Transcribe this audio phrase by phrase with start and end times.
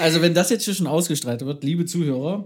[0.00, 2.44] Also, wenn das jetzt hier schon ausgestrahlt wird, liebe Zuhörer,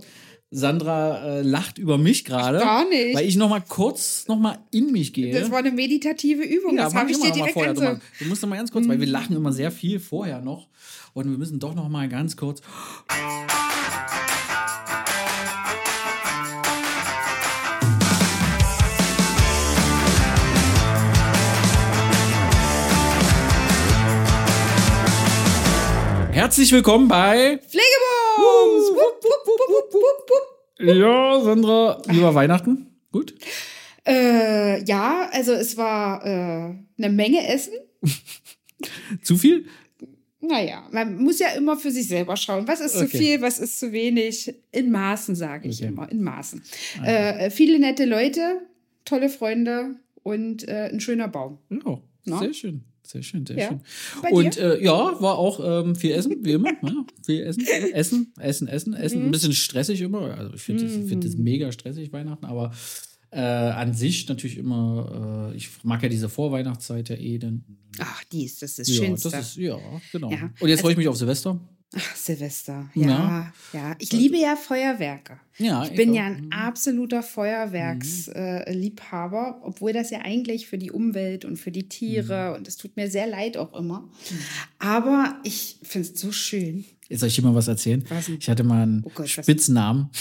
[0.50, 2.58] Sandra äh, lacht über mich gerade.
[2.58, 3.14] Gar nicht.
[3.16, 5.32] Weil ich noch mal kurz noch mal in mich gehe.
[5.38, 6.76] Das war eine meditative Übung.
[6.76, 7.74] das mach habe ich dir direkt vorher.
[7.74, 10.40] Du, mal- du musst noch mal ganz kurz, weil wir lachen immer sehr viel vorher
[10.40, 10.68] noch.
[11.12, 12.62] Und wir müssen doch noch mal ganz kurz.
[26.32, 27.58] Herzlich willkommen bei.
[27.58, 28.90] Pflegebums!
[28.94, 30.88] Wupp, wupp, wupp.
[30.96, 32.86] Ja, Sandra, über Weihnachten.
[33.12, 33.34] Gut.
[34.06, 37.74] Äh, ja, also es war äh, eine Menge Essen.
[39.22, 39.66] Zu viel?
[40.40, 42.66] Naja, man muss ja immer für sich selber schauen.
[42.66, 43.18] Was ist zu Okay.
[43.18, 44.54] viel, was ist zu wenig?
[44.72, 45.88] In Maßen, sage ich Okay.
[45.88, 46.10] immer.
[46.10, 46.62] In Maßen.
[47.04, 48.60] Äh, viele nette Leute,
[49.04, 51.58] tolle Freunde und äh, ein schöner Baum.
[51.68, 52.38] Ja, Na?
[52.38, 52.84] sehr schön.
[53.10, 53.68] Sehr schön, sehr Ja.
[53.68, 53.80] schön.
[54.22, 56.70] Bei Und äh, ja, war auch ähm, viel Essen, wie immer.
[56.82, 59.18] Ja, viel Essen, Essen, Essen, Essen, Essen.
[59.20, 59.24] Mhm.
[59.26, 60.36] Ein bisschen stressig immer.
[60.36, 62.72] Also ich finde das, ich find das mega stressig, Weihnachten, aber
[63.32, 67.38] äh, an sich natürlich immer, äh, ich mag ja diese Vorweihnachtszeit ja eh.
[67.38, 67.64] Dann,
[67.98, 69.30] Ach, das ist das ja, Schönste.
[69.30, 69.78] das ist, ja,
[70.12, 70.30] genau.
[70.30, 70.50] Ja.
[70.60, 71.60] Und jetzt freue ich Also- mich auf Silvester.
[71.96, 72.88] Ach, Silvester.
[72.94, 73.06] Ja.
[73.08, 73.96] Ja, ja.
[73.98, 75.40] Ich liebe ja Feuerwerke.
[75.58, 76.14] Ja, Ich bin auch.
[76.14, 81.72] ja ein absoluter Feuerwerksliebhaber, äh, Liebhaber, obwohl das ja eigentlich für die Umwelt und für
[81.72, 84.08] die Tiere und es tut mir sehr leid auch immer.
[84.78, 86.84] Aber ich finde es so schön.
[87.10, 88.04] Soll ich dir mal was erzählen?
[88.08, 88.28] Was?
[88.28, 90.10] Ich hatte mal einen Oh Gott, Spitznamen.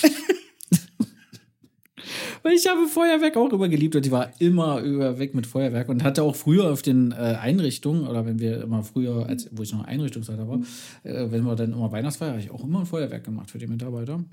[2.43, 5.89] Weil ich habe Feuerwerk auch immer geliebt und ich war immer über weg mit Feuerwerk
[5.89, 9.63] und hatte auch früher auf den äh, Einrichtungen oder wenn wir immer früher, als, wo
[9.63, 10.59] ich noch Einrichtungsleiter war,
[11.03, 13.67] äh, wenn wir dann immer Weihnachtsfeier, habe ich auch immer ein Feuerwerk gemacht für die
[13.67, 14.23] Mitarbeiter.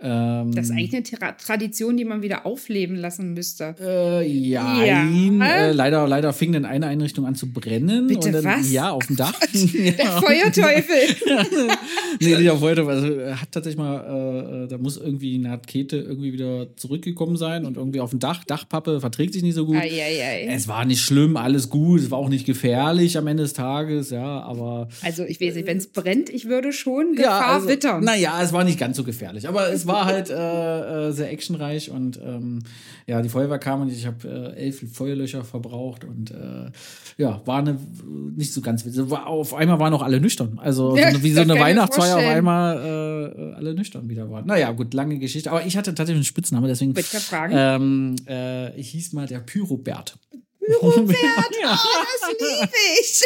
[0.00, 3.74] Ähm, Das ist eigentlich eine Tra Tradition, die man wieder aufleben lassen müsste.
[3.80, 5.04] äh, ja, Ja.
[5.06, 8.08] äh, leider, leider fing dann eine Einrichtung an zu brennen.
[8.08, 8.70] Bitte und dann, was?
[8.72, 9.32] Ja, auf dem Dach.
[9.52, 11.16] Der Feuerteufel.
[12.20, 12.86] nee, nicht auf heute.
[12.86, 17.36] Also er hat tatsächlich mal, äh, äh, da muss irgendwie eine Rakete irgendwie wieder zurückgekommen
[17.36, 19.76] sein und irgendwie auf dem Dach, Dachpappe verträgt sich nicht so gut.
[19.76, 20.46] Eieiei.
[20.48, 24.10] Es war nicht schlimm, alles gut, es war auch nicht gefährlich am Ende des Tages,
[24.10, 24.88] ja, aber.
[25.02, 28.04] Also ich weiß nicht, wenn es brennt, ich würde schon Gefahr also, wittern.
[28.04, 31.90] Naja, es war nicht ganz so gefährlich, aber es war halt äh, äh, sehr actionreich
[31.90, 32.60] und ähm,
[33.06, 36.70] ja, die Feuerwehr kam und ich habe äh, elf Feuerlöcher verbraucht und äh,
[37.16, 37.78] ja, war eine
[38.36, 39.10] nicht so ganz witzig.
[39.10, 40.58] War, auf einmal waren auch alle nüchtern.
[40.62, 44.46] Also Ja, so, wie so eine Weihnachtsfeier auf einmal äh, alle nüchtern wieder waren.
[44.46, 45.50] Naja, gut, lange Geschichte.
[45.50, 47.06] Aber ich hatte tatsächlich einen Spitznamen, deswegen ich
[47.50, 50.18] ähm, äh, ich hieß mal der Pyrobert.
[50.58, 51.76] Pyrobert, oh,
[52.20, 53.22] das liebe ich.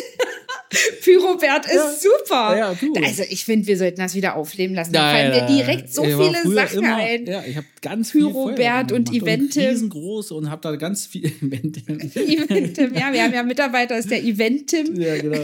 [1.02, 2.56] Pyrobert ist super.
[2.56, 2.94] Ja, Pyro.
[3.04, 4.92] Also ich finde, wir sollten das wieder aufleben lassen.
[4.92, 5.56] Da Ja, fallen ja, mir ja.
[5.64, 7.26] direkt so viele Sachen immer, ein.
[7.26, 9.62] Ja, ich habe ganz Pyrobert und Eventim.
[9.70, 11.98] riesengroß und habe da ganz viel Eventim.
[12.14, 14.94] Eventim, ja, wir haben ja Mitarbeiter, ist der Eventim.
[15.00, 15.40] ja, genau.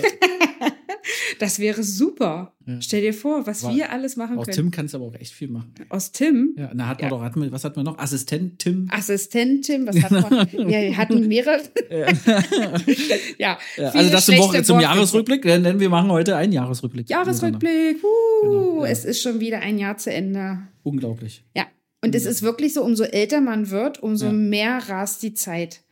[1.39, 2.53] Das wäre super.
[2.81, 4.57] Stell dir vor, was War- wir alles machen Aus können.
[4.57, 5.75] Tim kannst du aber auch echt viel machen.
[5.91, 6.55] Aus Tim.
[6.57, 7.17] Ja, da hat man Ja.
[7.17, 7.99] doch, hat man, was hat man noch?
[7.99, 8.89] Assistent Tim.
[8.91, 10.49] Assistent Tim, was hat man?
[10.71, 11.61] Ja, wir hatten mehrere.
[11.91, 12.07] ja,
[13.77, 14.81] Ja, also das zum, Woche, zum.
[14.81, 17.09] Jahresrückblick, denn, wir machen heute einen Jahresrückblick.
[17.11, 18.03] Jahresrückblick.
[18.03, 18.09] Uh,
[18.43, 18.91] Genau, ja.
[18.91, 20.59] Es ist schon wieder ein Jahr zu Ende.
[20.83, 21.45] Unglaublich.
[21.57, 21.67] Ja.
[22.03, 24.33] Und es ist wirklich so, umso älter man wird, umso Ja.
[24.33, 25.83] mehr rast die Zeit.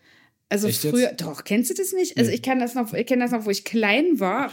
[0.53, 0.93] Also Echt jetzt?
[0.95, 2.19] früher, doch, kennst du das nicht?
[2.19, 2.37] Also Nee.
[2.37, 4.51] ich kann das noch, ich kenne das noch, wo ich klein war.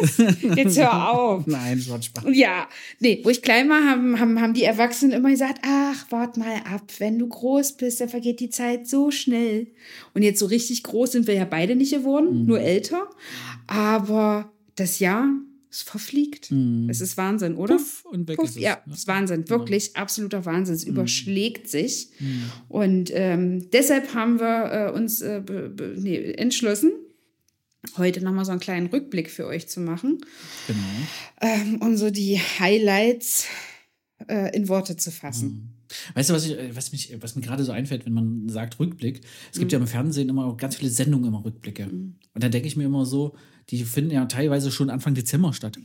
[0.00, 0.16] Was?
[0.56, 1.46] Jetzt hör auf.
[1.48, 2.24] Nein, das war Spaß.
[2.32, 2.68] Ja,
[3.00, 6.54] nee, wo ich klein war, haben, haben, haben die Erwachsenen immer gesagt, ach, wart mal
[6.72, 9.66] ab, wenn du groß bist, dann vergeht die Zeit so schnell.
[10.14, 12.46] Und jetzt so richtig groß sind wir ja beide nicht geworden, Mhm.
[12.46, 13.10] nur älter.
[13.66, 15.28] Aber das Jahr,
[15.70, 16.52] es verfliegt.
[16.88, 17.74] Es ist Wahnsinn, oder?
[17.74, 17.78] Mhm.
[17.78, 18.62] Puff und weg Puff, ist es.
[18.62, 20.74] ja, es ist Wahnsinn, wirklich absoluter Wahnsinn.
[20.74, 20.78] Mhm.
[20.78, 22.08] Es überschlägt sich.
[22.68, 25.42] Und ähm, deshalb haben wir äh, uns äh,
[25.96, 26.92] nee, entschlossen,
[27.96, 30.18] heute nochmal so einen kleinen Rückblick für euch zu machen
[30.66, 30.78] Genau.
[31.40, 33.46] ähm, um so die Highlights
[34.28, 35.74] äh, in Worte zu fassen.
[36.14, 38.78] Weißt du, was, ich, äh, was, mich, was mir gerade so einfällt, wenn man sagt
[38.78, 39.22] Rückblick?
[39.50, 39.60] Es Mhm.
[39.60, 41.84] gibt ja im Fernsehen immer auch ganz viele Sendungen, immer Rückblicke.
[41.88, 43.34] Und da denke ich mir immer so,
[43.70, 45.78] die finden ja teilweise schon Anfang Dezember statt.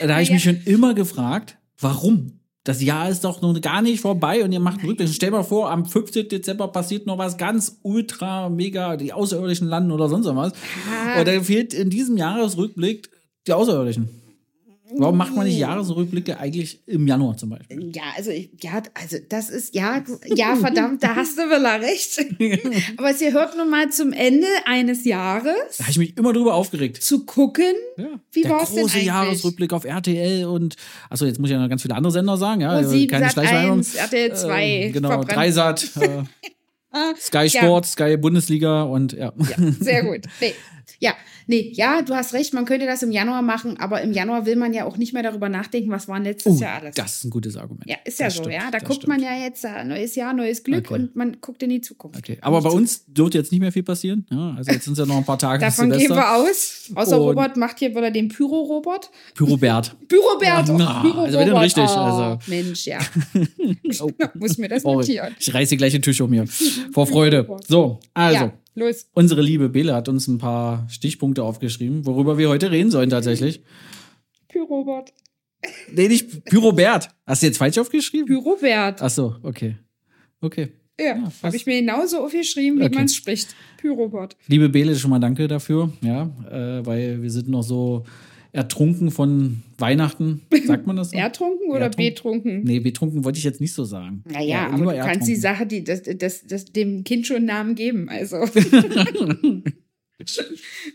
[0.00, 0.34] Da habe ich Ja.
[0.34, 2.40] mich schon immer gefragt, warum?
[2.64, 5.08] Das Jahr ist doch noch gar nicht vorbei und ihr macht einen Rückblick.
[5.08, 6.28] Stell mal vor, am 15.
[6.28, 10.52] Dezember passiert noch was ganz ultra, mega, die Außerirdischen landen oder sonst was.
[10.90, 11.20] Ah.
[11.20, 13.08] Und dann fehlt in diesem Jahresrückblick
[13.46, 14.08] die Außerirdischen.
[14.94, 17.90] Warum macht man nicht Jahresrückblicke eigentlich im Januar zum Beispiel?
[17.94, 22.24] Ja, also ich, ja, also das ist ja, ja, verdammt, da hast du Willa recht.
[22.96, 26.54] Aber es gehört nun mal zum Ende eines Jahres Da habe ich mich immer drüber
[26.54, 27.02] aufgeregt.
[27.02, 28.20] zu gucken, Ja.
[28.30, 29.00] wie war es denn große?
[29.00, 30.76] Jahresrückblick auf RTL und
[31.10, 33.30] achso, jetzt muss ich ja noch ganz viele andere Sender sagen, ja, also Pro7, keine
[33.30, 33.78] Schleichwerbung.
[33.78, 35.24] 1, RTL 2, Ähm, genau.
[35.24, 36.22] Dreisat, äh,
[37.20, 39.32] Sky Sport, Sky Bundesliga und ja.
[39.80, 40.20] Sehr gut.
[40.40, 40.54] Nee.
[40.98, 41.12] Ja,
[41.46, 44.56] nee, ja, du hast recht, man könnte das im Januar machen, aber im Januar will
[44.56, 46.94] man ja auch nicht mehr darüber nachdenken, was war letztes Oh, Jahr alles.
[46.94, 47.84] das ist ein gutes Argument.
[47.88, 48.70] ja, ist ja Das so, stimmt, ja.
[48.70, 49.08] Da guckt stimmt.
[49.08, 50.94] man ja jetzt äh, neues Jahr, neues Glück Okay.
[50.94, 52.18] und man guckt in die Zukunft.
[52.18, 54.26] Okay, aber bei uns dürfte jetzt nicht mehr viel passieren.
[54.30, 56.90] Ja, also jetzt sind es ja noch ein paar Tage Davon gehen wir aus.
[56.94, 59.10] Außer Und- Robert macht hier wieder den Pyro-Robot.
[59.34, 59.94] Pyrobert.
[60.08, 60.70] Pyrobert.
[60.70, 62.38] Oh, na, also dann richtig, Oh, also.
[62.50, 62.98] Mensch, ja.
[64.00, 64.10] Oh.
[64.34, 65.34] Muss mir das notieren.
[65.38, 66.46] ich reiße gleich den Tisch um hier.
[66.92, 67.46] Vor Freude.
[67.68, 68.44] So, also.
[68.46, 69.08] Ja, los.
[69.14, 73.62] Unsere liebe Bele hat uns ein paar Stichpunkte aufgeschrieben, worüber wir heute reden sollen tatsächlich.
[74.48, 75.12] Pyrobot.
[75.92, 77.08] Nee, nicht Pyrobert.
[77.26, 78.26] Hast du jetzt falsch aufgeschrieben?
[78.26, 79.02] Pyrobert.
[79.02, 79.76] Ach so, okay.
[80.40, 80.72] Okay.
[80.98, 81.42] Ja, fast.
[81.42, 82.94] habe ich mir genauso aufgeschrieben, wie Okay.
[82.94, 83.54] man es spricht.
[83.78, 84.36] Pyrobot.
[84.46, 88.04] Liebe Bele, schon mal danke dafür, ja, äh, weil wir sind noch so
[88.56, 90.40] ertrunken von Weihnachten.
[90.64, 91.16] Sagt man das so?
[91.18, 92.14] Ertrunken oder Ertrunken.
[92.14, 92.62] betrunken?
[92.64, 94.24] Nee, betrunken wollte ich jetzt nicht so sagen.
[94.24, 95.40] Naja, aber lieber du kannst die ertrunken.
[95.42, 98.08] Sache, die, das, das, das, dem Kind schon einen Namen geben.
[98.08, 98.38] Also,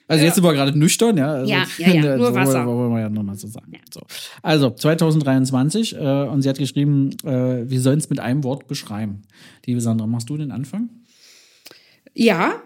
[0.07, 1.31] Also jetzt sind wir gerade nüchtern, ja.
[1.33, 2.65] Also, Ja, ja, ja, nur so Wasser.
[2.65, 3.71] Wollen wir ja nochmal so sagen.
[3.93, 4.01] So.
[4.41, 9.21] Also 2023 äh, und sie hat geschrieben, äh, wir sollen es mit einem Wort beschreiben.
[9.67, 10.89] Liebe Sandra, machst du den Anfang?
[12.13, 12.61] ja,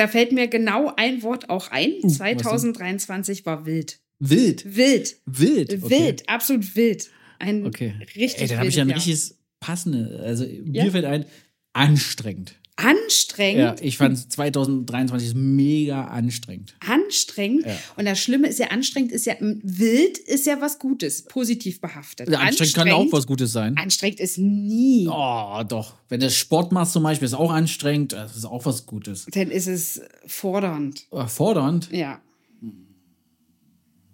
[0.00, 1.92] da fällt mir genau ein Wort auch ein.
[2.02, 4.00] Uh, was 2023 war wild.
[4.20, 4.76] Wild.
[4.76, 5.16] Wild.
[5.26, 5.82] Wild.
[5.82, 5.90] Okay.
[5.90, 7.10] Wild, absolut wild.
[7.38, 7.94] Ein Okay.
[8.16, 10.20] richtig Ey, dann habe ich ja ein richtiges passende.
[10.22, 10.84] Also Ja.
[10.84, 11.24] mir fällt ein,
[11.72, 12.54] anstrengend.
[12.76, 13.60] Anstrengend.
[13.60, 16.76] Ja, ich fand 2023 ist mega anstrengend.
[16.80, 17.66] Anstrengend.
[17.66, 17.76] Ja.
[17.96, 22.28] Und das Schlimme ist ja, anstrengend ist ja, wild ist ja was Gutes, positiv behaftet.
[22.28, 23.76] Also anstrengend kann auch was Gutes sein.
[23.76, 25.06] Anstrengend ist nie.
[25.10, 25.94] Oh, doch.
[26.08, 28.12] Wenn du Sport machst zum Beispiel, ist auch anstrengend.
[28.14, 29.26] Das ist auch was Gutes.
[29.30, 31.06] Dann ist es fordernd.
[31.10, 31.90] Oh, Fordernd.
[31.92, 32.22] Ja.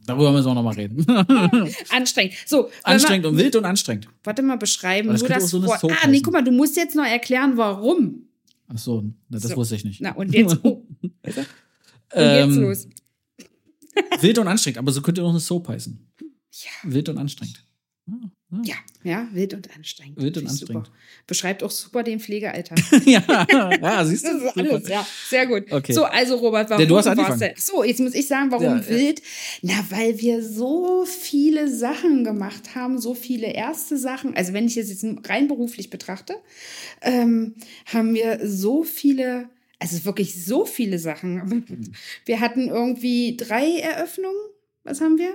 [0.06, 1.04] Darüber müssen wir noch mal reden.
[1.90, 2.34] Anstrengend.
[2.46, 4.08] So, anstrengend und wild und anstrengend.
[4.24, 5.08] Warte mal beschreiben.
[5.08, 5.60] Das Nur das so.
[5.60, 8.28] Soap Ah, nee, guck mal, du musst jetzt noch erklären, warum.
[8.68, 9.56] Ach so, das So.
[9.56, 10.00] wusste ich nicht.
[10.00, 10.58] Na, und jetzt.
[10.64, 10.82] Oh.
[12.14, 12.88] Und jetzt Ähm, los.
[14.20, 15.98] Wild und anstrengend, aber so könnte auch eine Soap heißen.
[16.20, 16.70] Ja.
[16.92, 17.62] Wild und anstrengend.
[18.06, 18.14] Ja,
[19.04, 20.16] ja, wild und anstrengend.
[20.20, 20.86] Wild und anstrengend.
[20.86, 20.98] Super.
[21.26, 22.78] Beschreibt auch super den Pflegealltag.
[23.04, 23.46] ja,
[23.80, 24.32] ja, siehst du?
[24.32, 25.06] Das ist alles, ja.
[25.28, 25.70] Sehr gut.
[25.70, 25.92] Okay.
[25.92, 27.38] So, also Robert, warum Ja, du hast angefangen.
[27.38, 27.52] denn?
[27.56, 28.88] So, jetzt muss ich sagen, warum Ja, ja.
[28.88, 29.22] wild?
[29.62, 34.36] Na, weil wir so viele Sachen gemacht haben, so viele erste Sachen.
[34.36, 36.36] Also wenn ich es jetzt rein beruflich betrachte,
[37.02, 37.54] ähm,
[37.86, 39.48] haben wir so viele,
[39.78, 41.64] also wirklich so viele Sachen.
[42.24, 44.36] Wir hatten irgendwie drei Eröffnungen.
[44.86, 45.34] Was haben wir?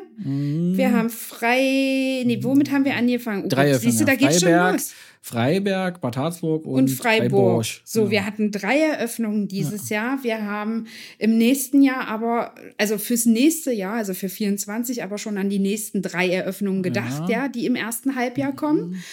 [0.77, 2.23] Wir haben frei.
[2.25, 3.41] Nee, womit haben wir angefangen?
[3.41, 3.49] Oh Mhm.
[3.49, 3.73] Drei.
[3.73, 4.93] Siehst du, da geht's schon Freiberg, los.
[5.23, 7.65] Freiberg, Bad Harzburg und, Und Freiburg.
[7.83, 8.11] So, Ja.
[8.11, 10.23] wir hatten drei Eröffnungen dieses Jahr.
[10.23, 10.87] Wir haben
[11.19, 15.59] im nächsten Jahr aber, also fürs nächste Jahr, also für 24, aber schon an die
[15.59, 17.47] nächsten drei Eröffnungen gedacht, ja, Ja.
[17.49, 19.03] die im ersten Halbjahr kommen.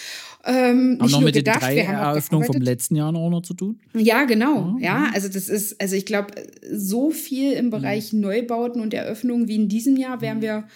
[0.49, 3.41] Ähm, Haben noch mit den gedacht, drei haben auch Eröffnungen vom letzten Jahr auch noch
[3.41, 3.79] zu tun.
[3.93, 4.77] Ja, genau.
[4.79, 6.33] Ja, also das ist, also ich glaube,
[6.71, 10.67] so viel im Bereich Neubauten und Eröffnungen wie in diesem Jahr werden wir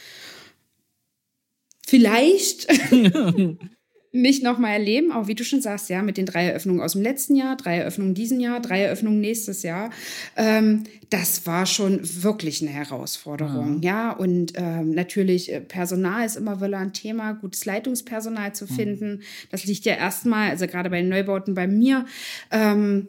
[1.88, 2.68] vielleicht
[4.16, 7.02] nicht nochmal erleben, auch wie du schon sagst, ja, mit den drei Eröffnungen aus dem
[7.02, 9.90] letzten Jahr, drei Eröffnungen diesen Jahr, drei Eröffnungen nächstes Jahr.
[10.38, 14.12] Ähm, das war schon wirklich eine Herausforderung, ja.
[14.12, 19.24] Und ähm, natürlich, äh, Personal ist immer wieder ein Thema, gutes Leitungspersonal zu finden.
[19.50, 22.06] Das liegt ja erstmal, also gerade bei den Neubauten bei mir.
[22.52, 23.08] Ähm,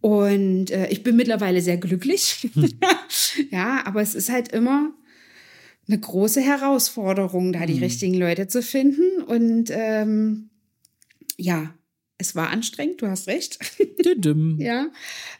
[0.00, 2.48] und äh, ich bin mittlerweile sehr glücklich.
[3.50, 4.90] ja, aber es ist halt immer
[5.88, 9.22] eine große Herausforderung, da die richtigen Leute zu finden.
[9.22, 10.50] Und ähm,
[11.36, 11.74] ja,
[12.18, 13.58] es war anstrengend, du hast recht.
[14.58, 14.90] Ja,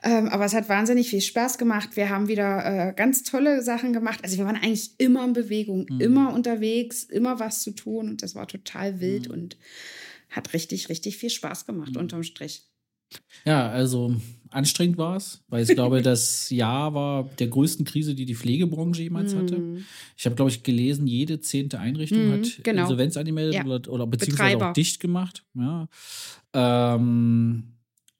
[0.02, 1.96] ähm, aber es hat wahnsinnig viel Spaß gemacht.
[1.96, 4.20] Wir haben wieder äh, ganz tolle Sachen gemacht.
[4.22, 8.08] Also wir waren eigentlich immer in Bewegung, immer unterwegs, immer was zu tun.
[8.10, 9.56] Und das war total wild und
[10.30, 12.66] hat richtig, richtig viel Spaß gemacht unterm Strich.
[13.44, 14.14] Ja, also
[14.50, 19.02] anstrengend war es, weil ich glaube, das Jahr war der größten Krise, die die Pflegebranche
[19.02, 19.62] jemals hatte.
[20.16, 22.82] Ich habe, glaube ich, gelesen, jede zehnte Einrichtung Mhm, hat genau.
[22.82, 23.64] Insolvenz angemeldet Ja.
[23.64, 24.70] oder, oder beziehungsweise Betreiber.
[24.70, 25.44] auch dicht gemacht.
[25.54, 25.88] Ja.
[26.54, 27.64] Ähm,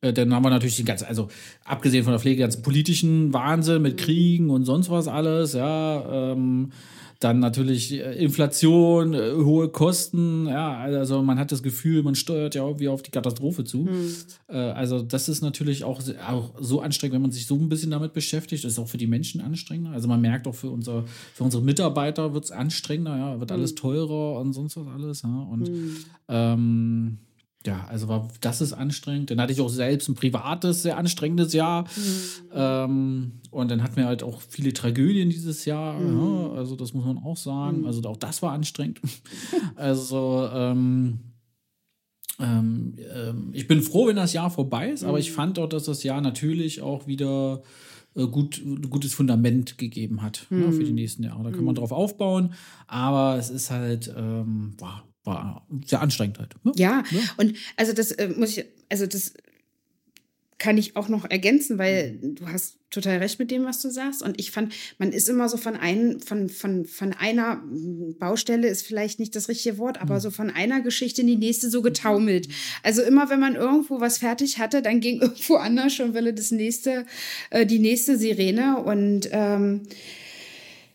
[0.03, 1.29] äh, dann haben wir natürlich die ganze, also
[1.65, 6.33] abgesehen von der Pflege, ganzen politischen Wahnsinn mit Kriegen und sonst was alles, ja.
[6.33, 6.73] Ähm,
[7.21, 12.55] Dann natürlich äh, Inflation, äh, hohe Kosten, ja, also man hat das Gefühl, man steuert
[12.55, 13.79] ja irgendwie auf die Katastrophe zu.
[13.79, 14.15] Mhm.
[14.49, 18.13] Also das ist natürlich auch, auch so anstrengend, wenn man sich so ein bisschen damit
[18.13, 18.65] beschäftigt.
[18.65, 19.91] Das ist auch für die Menschen anstrengender.
[19.91, 21.05] Also man merkt auch für, unser,
[21.35, 23.77] für unsere Mitarbeiter wird es anstrengender, ja, wird alles mhm.
[23.77, 25.23] teurer und sonst was alles.
[25.23, 25.49] Ja.
[25.51, 25.97] Und mhm.
[26.29, 27.19] ähm,
[27.67, 29.31] ja, also war, das ist anstrengend.
[29.31, 31.83] Dann hatte ich auch selbst ein privates, sehr anstrengendes Jahr.
[31.83, 32.51] Mhm.
[32.55, 35.99] Ähm, und dann hatten wir halt auch viele Tragödien dieses Jahr.
[35.99, 36.21] Mhm.
[36.21, 37.81] Ja, also das muss man auch sagen.
[37.81, 37.87] Mhm.
[37.87, 39.01] Also auch das war anstrengend.
[39.77, 41.21] also ähm,
[42.39, 45.35] ähm, ähm, ich bin froh, wenn das Jahr vorbei ist, aber ich mhm.
[45.35, 47.63] fand auch, dass das Jahr natürlich auch wieder
[48.15, 50.97] äh, gut, gutes Fundament gegeben hat ne, für die mhm.
[50.97, 51.45] nächsten Jahre.
[51.45, 51.79] Da kann man mhm.
[51.79, 52.55] drauf aufbauen,
[52.87, 56.55] aber es ist halt, ähm, wow, war sehr anstrengend halt.
[56.65, 56.73] Ne?
[56.77, 59.35] Ja, ja, und also das äh, muss ich, also das
[60.59, 64.23] kann ich auch noch ergänzen, weil du hast total recht mit dem, was du sagst.
[64.23, 67.63] Und ich fand, man ist immer so von, ein, von, von, von einer
[68.19, 70.21] Baustelle, ist vielleicht nicht das richtige Wort, aber mhm.
[70.21, 72.49] so von einer Geschichte in die nächste so getaumelt.
[72.83, 76.51] Also immer, wenn man irgendwo was fertig hatte, dann ging irgendwo anders schon wieder das
[76.51, 77.05] nächste,
[77.51, 78.79] äh, die nächste Sirene.
[78.79, 79.83] Und ähm,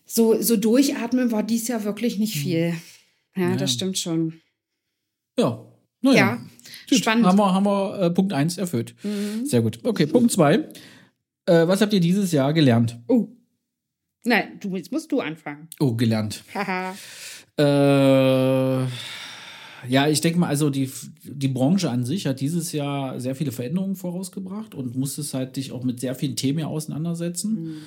[0.08, 2.40] so, so durchatmen war dies Jahr wirklich nicht mhm.
[2.40, 2.74] viel.
[3.36, 3.56] Ja, ja.
[3.56, 4.42] das stimmt schon.
[5.38, 5.66] Ja.
[6.02, 6.40] Naja.
[6.90, 7.26] Ja, spannend.
[7.26, 8.96] Haben wir, haben wir äh, Punkt 1 erfüllt.
[9.04, 9.46] Mhm.
[9.46, 9.80] Sehr gut.
[9.84, 10.56] Okay, Punkt 2.
[11.46, 13.00] Äh, was habt ihr dieses Jahr gelernt?
[13.08, 13.28] Oh.
[14.24, 15.68] Nein, du, jetzt musst du anfangen.
[15.80, 16.44] Oh, gelernt.
[16.54, 16.96] Haha.
[17.58, 18.88] äh,
[19.88, 20.92] ja, ich denke mal, also die,
[21.24, 25.72] die Branche an sich hat dieses Jahr sehr viele Veränderungen vorausgebracht und musste halt dich
[25.72, 27.64] auch mit sehr vielen Themen auseinandersetzen.
[27.64, 27.78] Mhm.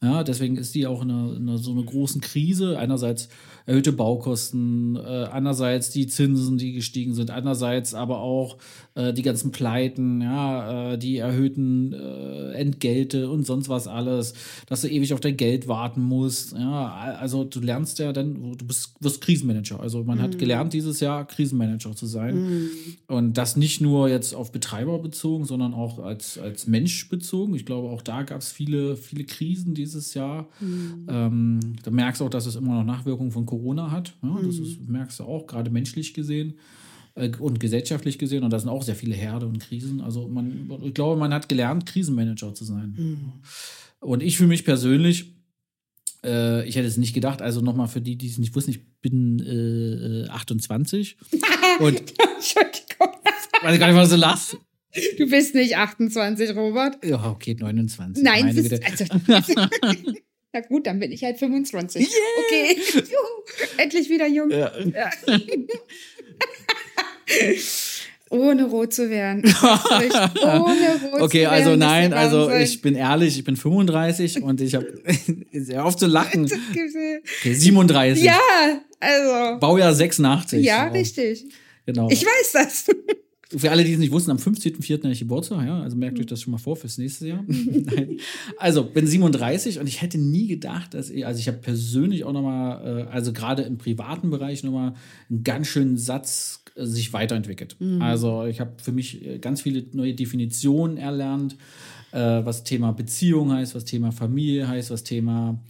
[0.00, 2.78] Ja, deswegen ist die auch in, einer, in einer, so einer großen Krise.
[2.78, 3.28] Einerseits
[3.66, 8.58] erhöhte Baukosten, äh, andererseits die Zinsen, die gestiegen sind, andererseits aber auch
[8.98, 14.34] äh, die ganzen Pleiten, ja, äh, die erhöhten äh, Entgelte und sonst was alles,
[14.66, 16.52] dass du ewig auf dein Geld warten musst.
[16.52, 19.78] Ja, also du lernst ja dann, du bist, wirst Krisenmanager.
[19.78, 20.22] Also man mhm.
[20.22, 22.34] hat gelernt dieses Jahr Krisenmanager zu sein.
[22.34, 22.70] Mhm.
[23.06, 27.54] Und das nicht nur jetzt auf Betreiber bezogen, sondern auch als, als Mensch bezogen.
[27.54, 30.48] Ich glaube, auch da gab es viele, viele Krisen dieses Jahr.
[30.58, 31.06] Mhm.
[31.08, 34.14] Ähm, da merkst du auch, dass es immer noch Nachwirkungen von Corona hat.
[34.22, 34.64] Ja, das mhm.
[34.64, 36.54] ist, merkst du auch, gerade menschlich gesehen
[37.40, 38.44] und gesellschaftlich gesehen.
[38.44, 40.00] Und da sind auch sehr viele Herde und Krisen.
[40.00, 42.94] Also man, ich glaube, man hat gelernt, Krisenmanager zu sein.
[42.96, 43.32] Mhm.
[44.00, 45.32] Und ich für mich persönlich,
[46.24, 49.00] äh, ich hätte es nicht gedacht, also nochmal für die, die es nicht wussten, ich
[49.00, 51.16] bin äh, 28.
[51.80, 53.08] und Entschuldigung.
[53.62, 54.56] Weiß ich gar nicht, was du lachst.
[55.18, 57.04] Du bist nicht 28, Robert.
[57.04, 58.22] Ja, okay, 29.
[58.22, 59.04] Nein, bist, also,
[60.52, 62.08] Na gut, dann bin ich halt 25.
[62.08, 62.10] Yeah.
[62.46, 62.80] Okay.
[62.94, 63.76] Juhu.
[63.76, 64.50] Endlich wieder jung.
[64.50, 64.72] Ja.
[64.80, 65.10] Ja.
[68.30, 69.42] Ohne rot zu werden.
[69.44, 71.82] Ohne rot okay, zu also werden.
[71.82, 74.86] Also nein, also ich bin ehrlich, ich bin 35 und ich habe
[75.52, 76.44] sehr oft zu lachen.
[76.44, 78.22] Okay, 37.
[78.22, 78.38] Ja,
[79.00, 79.60] also.
[79.60, 80.64] Baujahr 86.
[80.64, 80.92] Ja, so.
[80.94, 81.46] richtig.
[81.86, 82.10] Genau.
[82.10, 82.84] Ich weiß das.
[83.56, 85.04] Für alle, die es nicht wussten, am 15.04.
[85.04, 85.80] habe ich Geburtstag, ja.
[85.80, 87.42] Also merkt euch das schon mal vor fürs nächste Jahr.
[87.46, 88.18] Nein.
[88.58, 92.34] Also, bin 37 und ich hätte nie gedacht, dass ich, also ich habe persönlich auch
[92.34, 94.96] nochmal, äh, also gerade im privaten Bereich nochmal
[95.30, 97.76] einen ganz schönen Satz sich weiterentwickelt.
[97.78, 98.02] Mhm.
[98.02, 101.56] Also, ich habe für mich äh, ganz viele neue Definitionen erlernt,
[102.12, 105.62] äh, was Thema Beziehung heißt, was Thema Familie heißt, was Thema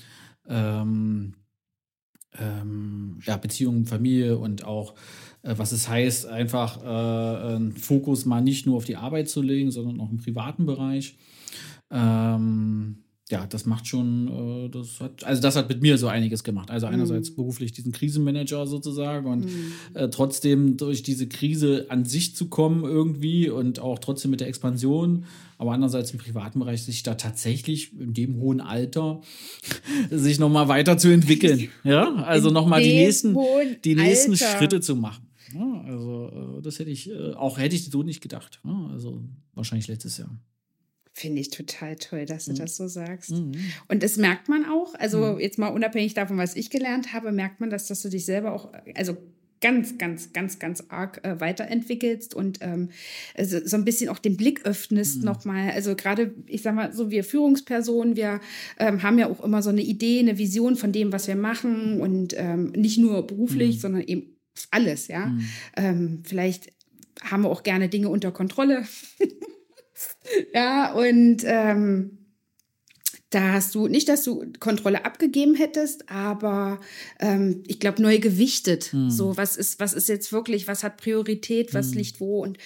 [0.49, 1.35] ähm,
[2.39, 4.95] ähm, ja, Beziehung, Familie und auch
[5.43, 9.43] äh, was es heißt, einfach äh, einen Fokus mal nicht nur auf die Arbeit zu
[9.43, 11.17] legen, sondern auch im privaten Bereich.
[11.91, 16.45] Ähm, ja, das macht schon, äh, das hat, also das hat mit mir so einiges
[16.45, 16.71] gemacht.
[16.71, 17.37] Also einerseits mhm.
[17.37, 19.73] beruflich diesen Krisenmanager sozusagen und mhm.
[19.95, 24.49] äh, trotzdem durch diese Krise an sich zu kommen irgendwie und auch trotzdem mit der
[24.49, 25.27] Expansion,
[25.59, 29.21] aber andererseits im privaten Bereich sich da tatsächlich in dem hohen Alter
[30.11, 31.69] sich nochmal weiterzuentwickeln.
[31.85, 33.37] Ja, also nochmal die nächsten,
[33.85, 35.27] die nächsten Schritte zu machen.
[35.55, 38.61] Ja, also äh, das hätte ich äh, auch hätte ich so nicht gedacht.
[38.65, 39.23] Ja, also
[39.55, 40.39] wahrscheinlich letztes Jahr.
[41.19, 42.57] Finde ich total toll, dass du mhm.
[42.59, 43.33] das so sagst.
[43.33, 43.53] Mhm.
[43.89, 45.41] Und das merkt man auch, also mhm.
[45.41, 48.53] jetzt mal unabhängig davon, was ich gelernt habe, merkt man, dass, dass du dich selber
[48.53, 49.17] auch, also
[49.61, 52.91] ganz, ganz, ganz, ganz arg äh, weiterentwickelst und ähm,
[53.37, 55.25] also so ein bisschen auch den Blick öffnest mhm.
[55.25, 55.73] nochmal.
[55.73, 58.41] Also gerade, ich sag mal, so wir Führungspersonen, wir
[58.79, 62.01] ähm, haben ja auch immer so eine Idee, eine Vision von dem, was wir machen
[62.01, 63.81] und ähm, nicht nur beruflich, mhm.
[63.81, 64.37] sondern eben
[64.71, 65.27] alles, ja.
[65.27, 65.49] Mhm.
[65.77, 66.73] Ähm, vielleicht
[67.23, 68.85] haben wir auch gerne Dinge unter Kontrolle.
[70.55, 72.19] ja, und ähm,
[73.31, 76.81] da hast du nicht, dass du Kontrolle abgegeben hättest, aber
[77.21, 78.93] ähm, ich glaube neu gewichtet.
[78.93, 79.11] Mhm.
[79.11, 81.99] So, was ist, was ist jetzt wirklich, was hat Priorität, was mhm.
[81.99, 82.59] liegt wo und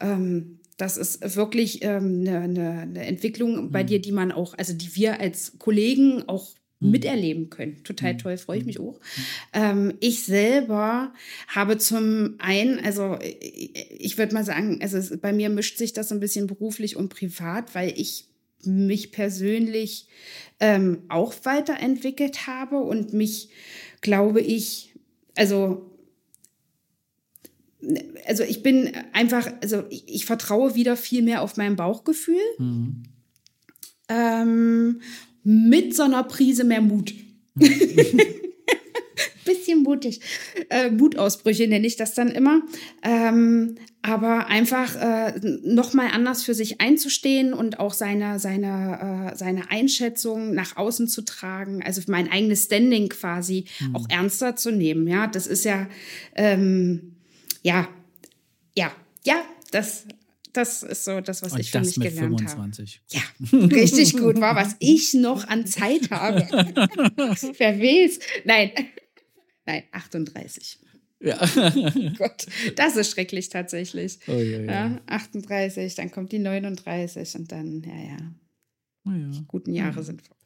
[0.00, 3.86] ähm, das ist wirklich ähm, eine, eine, eine Entwicklung bei mhm.
[3.86, 6.54] dir, die man auch, also die wir als Kollegen auch.
[6.80, 7.84] Miterleben können.
[7.84, 8.18] Total mhm.
[8.18, 9.00] toll, freue ich mich auch.
[9.52, 11.12] Ähm, ich selber
[11.46, 16.20] habe zum einen, also ich würde mal sagen, also bei mir mischt sich das ein
[16.20, 18.26] bisschen beruflich und privat, weil ich
[18.64, 20.08] mich persönlich
[20.58, 23.50] ähm, auch weiterentwickelt habe und mich,
[24.00, 24.94] glaube ich,
[25.36, 25.86] also
[28.26, 32.36] also ich bin einfach, also ich, ich, vertraue wieder viel mehr auf mein Bauchgefühl.
[32.58, 33.04] Mhm.
[34.10, 35.00] Ähm,
[35.42, 37.14] mit so einer Prise mehr Mut.
[39.44, 40.20] Bisschen mutig.
[40.68, 42.62] Äh, Mutausbrüche nenne ich das dann immer.
[43.02, 49.70] Ähm, aber einfach äh, nochmal anders für sich einzustehen und auch seine, seine, äh, seine
[49.70, 53.96] Einschätzung nach außen zu tragen, also mein eigenes Standing quasi mhm.
[53.96, 55.06] auch ernster zu nehmen.
[55.06, 55.88] Ja, das ist ja,
[56.34, 57.16] ähm,
[57.62, 57.88] ja,
[58.74, 58.90] ja,
[59.24, 60.04] ja, das
[60.52, 63.02] das ist so das, was und ich für mich gelernt 25.
[63.12, 63.20] habe.
[63.50, 66.40] Ja, richtig gut war, was ich noch an Zeit habe.
[67.58, 68.18] Wer will's?
[68.44, 68.72] Nein,
[69.66, 70.78] nein, 38.
[71.20, 71.36] Ja.
[72.18, 74.18] Gott, das ist schrecklich tatsächlich.
[74.26, 74.88] Oh, ja, ja.
[74.88, 78.16] ja, 38, dann kommt die 39 und dann, ja, ja.
[79.06, 79.30] Oh, ja.
[79.30, 80.39] Die guten Jahre sind vorbei.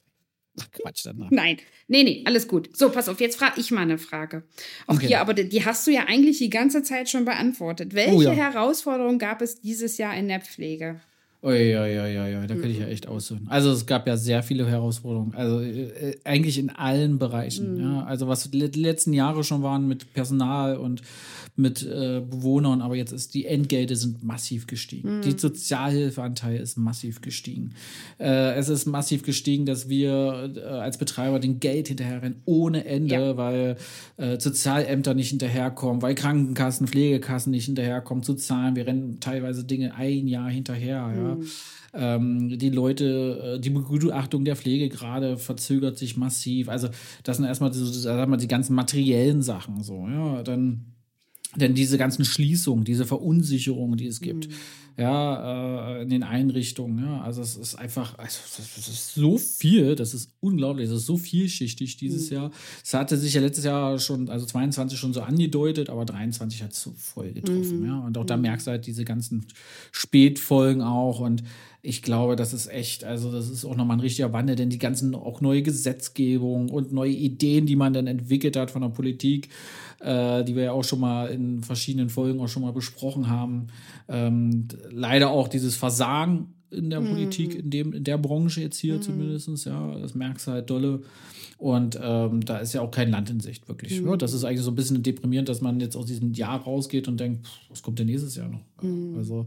[0.60, 1.30] Ach, Quatsch danach.
[1.30, 1.58] Nein,
[1.88, 2.76] nee, nee, alles gut.
[2.76, 4.44] So, pass auf, jetzt frage ich mal eine Frage.
[4.86, 5.08] Auch okay.
[5.08, 7.94] hier, aber die hast du ja eigentlich die ganze Zeit schon beantwortet.
[7.94, 8.32] Welche oh, ja.
[8.32, 11.00] Herausforderungen gab es dieses Jahr in der Pflege?
[11.46, 13.48] Oh, ja, ja, ja, ja, da könnte ich ja echt aussuchen.
[13.50, 17.74] Also es gab ja sehr viele Herausforderungen, also äh, eigentlich in allen Bereichen.
[17.74, 17.80] Mhm.
[17.80, 18.04] Ja.
[18.04, 21.02] Also was die letzten Jahre schon waren mit Personal und
[21.56, 25.18] mit äh, Bewohnern, aber jetzt ist die Entgelte sind massiv gestiegen.
[25.18, 25.22] Mhm.
[25.22, 27.74] Die Sozialhilfeanteil ist massiv gestiegen.
[28.18, 33.14] Äh, es ist massiv gestiegen, dass wir äh, als Betreiber den Geld hinterherrennen ohne Ende,
[33.14, 33.36] ja.
[33.36, 33.76] weil
[34.16, 38.74] äh, Sozialämter nicht hinterherkommen, weil Krankenkassen, Pflegekassen nicht hinterherkommen zu zahlen.
[38.74, 41.06] Wir rennen teilweise Dinge ein Jahr hinterher.
[41.06, 41.16] Mhm.
[41.16, 41.33] Ja.
[41.92, 46.68] Ähm, die Leute, äh, die Begutachtung der Pflege gerade verzögert sich massiv.
[46.68, 46.88] Also
[47.22, 50.06] das sind erstmal so, sagen wir, die ganzen materiellen Sachen so.
[50.08, 50.93] Ja, dann
[51.56, 54.52] denn diese ganzen Schließungen, diese Verunsicherungen, die es gibt, mhm.
[54.96, 59.94] ja, äh, in den Einrichtungen, ja, also es ist einfach, also das ist so viel,
[59.94, 62.36] das ist unglaublich, das ist so vielschichtig dieses mhm.
[62.36, 62.50] Jahr.
[62.82, 66.72] Es hatte sich ja letztes Jahr schon, also 22 schon so angedeutet, aber 23 hat
[66.72, 67.86] es so voll getroffen, mhm.
[67.86, 67.98] ja.
[68.00, 68.42] Und auch da mhm.
[68.42, 69.46] merkst du halt diese ganzen
[69.92, 71.42] Spätfolgen auch und
[71.84, 74.78] ich glaube, das ist echt, also das ist auch nochmal ein richtiger Wandel, denn die
[74.78, 79.50] ganzen auch neue Gesetzgebung und neue Ideen, die man dann entwickelt hat von der Politik,
[80.00, 83.66] äh, die wir ja auch schon mal in verschiedenen Folgen auch schon mal besprochen haben.
[84.08, 87.08] Ähm, leider auch dieses Versagen in der mm.
[87.08, 89.02] Politik, in, dem, in der Branche jetzt hier mm.
[89.02, 91.02] zumindest, ja, das merkst du halt dolle.
[91.58, 94.00] Und ähm, da ist ja auch kein Land in Sicht, wirklich.
[94.00, 94.08] Mhm.
[94.08, 97.08] Ja, das ist eigentlich so ein bisschen deprimierend, dass man jetzt aus diesem Jahr rausgeht
[97.08, 98.60] und denkt, pff, was kommt denn nächstes Jahr noch?
[98.82, 99.16] Mhm.
[99.16, 99.46] Also,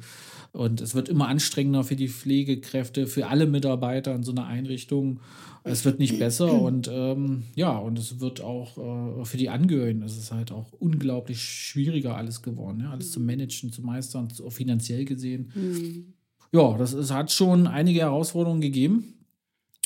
[0.54, 5.20] und es wird immer anstrengender für die Pflegekräfte, für alle Mitarbeiter in so einer Einrichtung.
[5.64, 8.78] Es wird nicht besser und ähm, ja, und es wird auch
[9.22, 12.92] äh, für die Angehörigen, es ist halt auch unglaublich schwieriger alles geworden, ja?
[12.92, 15.52] alles zu managen, zu meistern, auch finanziell gesehen.
[15.54, 16.14] Mhm.
[16.54, 19.17] Ja, das ist, hat schon einige Herausforderungen gegeben.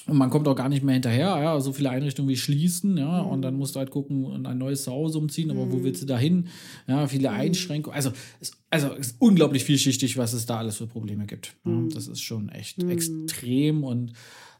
[0.07, 3.21] Und man kommt auch gar nicht mehr hinterher, ja, so viele Einrichtungen wie schließen, ja,
[3.21, 3.29] mhm.
[3.29, 5.71] und dann musst du halt gucken und ein neues Zuhause umziehen, aber mhm.
[5.71, 6.47] wo willst du da hin?
[6.87, 7.35] Ja, viele mhm.
[7.35, 7.95] Einschränkungen.
[7.95, 11.55] Also, es, also ist unglaublich vielschichtig, was es da alles für Probleme gibt.
[11.65, 11.89] Ja, mhm.
[11.89, 12.89] das ist schon echt mhm.
[12.89, 14.13] extrem und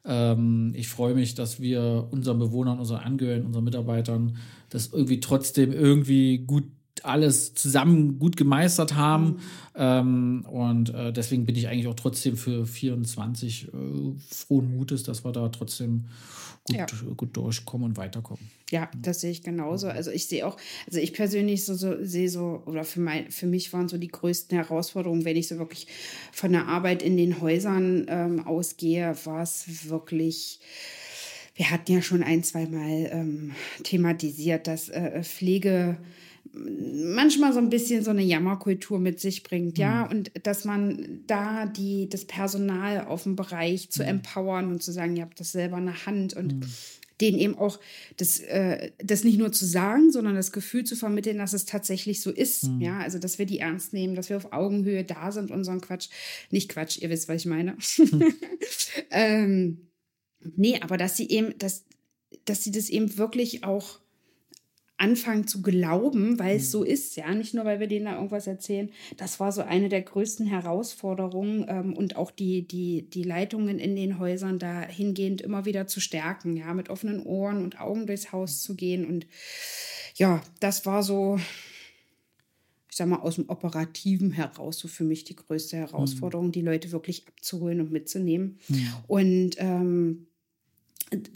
[0.06, 4.38] ähm, ich freue mich, dass wir unseren Bewohnern, unseren Angehörigen, unseren Mitarbeitern
[4.70, 6.66] das irgendwie trotzdem irgendwie gut
[7.04, 9.26] alles zusammen gut gemeistert haben.
[9.26, 9.40] Mhm.
[9.76, 13.70] Ähm, und äh, deswegen bin ich eigentlich auch trotzdem für 24 äh,
[14.30, 16.06] frohen Mutes, dass wir da trotzdem
[16.66, 16.86] gut, ja.
[17.16, 18.50] gut durchkommen und weiterkommen.
[18.70, 19.88] Ja, das sehe ich genauso.
[19.88, 23.48] Also ich sehe auch, also ich persönlich so, so sehe so, oder für, mein, für
[23.48, 25.88] mich waren so die größten Herausforderungen, wenn ich so wirklich
[26.32, 30.60] von der Arbeit in den Häusern ähm, ausgehe, war es wirklich
[31.56, 33.52] wir hatten ja schon ein, zwei Mal ähm,
[33.84, 35.98] thematisiert, dass äh, Pflege
[36.54, 40.12] manchmal so ein bisschen so eine Jammerkultur mit sich bringt, ja, mhm.
[40.12, 44.10] und dass man da die, das Personal auf dem Bereich zu mhm.
[44.10, 46.62] empowern und zu sagen, ihr habt das selber in der Hand und mhm.
[47.22, 47.80] denen eben auch
[48.18, 52.22] das, äh, das nicht nur zu sagen, sondern das Gefühl zu vermitteln, dass es tatsächlich
[52.22, 52.82] so ist, mhm.
[52.82, 56.10] ja, also dass wir die ernst nehmen, dass wir auf Augenhöhe da sind, unseren Quatsch,
[56.50, 57.78] nicht Quatsch, ihr wisst, was ich meine.
[59.12, 59.88] ähm,
[60.58, 61.86] nee, aber dass sie eben, dass,
[62.44, 64.01] dass sie das eben wirklich auch
[65.02, 66.72] anfangen zu glauben, weil es mhm.
[66.72, 68.92] so ist, ja, nicht nur, weil wir denen da irgendwas erzählen.
[69.18, 73.96] Das war so eine der größten Herausforderungen ähm, und auch die, die, die Leitungen in
[73.96, 78.62] den Häusern dahingehend immer wieder zu stärken, ja, mit offenen Ohren und Augen durchs Haus
[78.62, 79.06] zu gehen.
[79.06, 79.26] Und
[80.16, 81.40] ja, das war so,
[82.90, 86.52] ich sag mal, aus dem Operativen heraus so für mich die größte Herausforderung, mhm.
[86.52, 88.60] die Leute wirklich abzuholen und mitzunehmen.
[88.68, 88.88] Mhm.
[89.08, 90.28] Und ähm,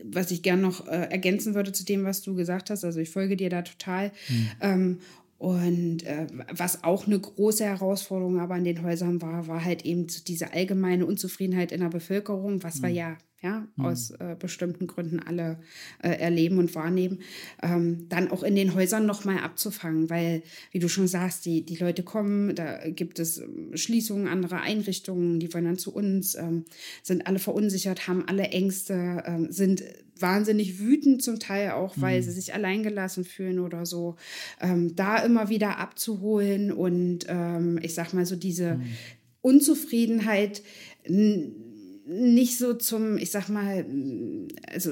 [0.03, 3.09] was ich gern noch äh, ergänzen würde zu dem, was du gesagt hast, also ich
[3.09, 4.11] folge dir da total.
[4.29, 4.49] Mhm.
[4.61, 4.99] Ähm,
[5.38, 10.07] und äh, was auch eine große Herausforderung aber an den Häusern war, war halt eben
[10.27, 12.83] diese allgemeine Unzufriedenheit in der Bevölkerung, was mhm.
[12.83, 13.86] wir ja ja, mhm.
[13.86, 15.60] aus äh, bestimmten Gründen alle
[16.02, 17.19] äh, erleben und wahrnehmen,
[17.62, 21.76] ähm, dann auch in den Häusern nochmal abzufangen, weil, wie du schon sagst, die, die
[21.76, 26.65] Leute kommen, da gibt es ähm, Schließungen anderer Einrichtungen, die wollen dann zu uns, ähm,
[27.04, 29.84] sind alle verunsichert, haben alle Ängste, ähm, sind
[30.17, 32.24] wahnsinnig wütend zum Teil auch, weil mhm.
[32.24, 34.15] sie sich alleingelassen fühlen oder so,
[34.62, 38.84] ähm, da immer wieder abzuholen und ähm, ich sag mal so diese mhm.
[39.41, 40.63] Unzufriedenheit
[42.08, 43.84] nicht so zum, ich sag mal,
[44.72, 44.91] also,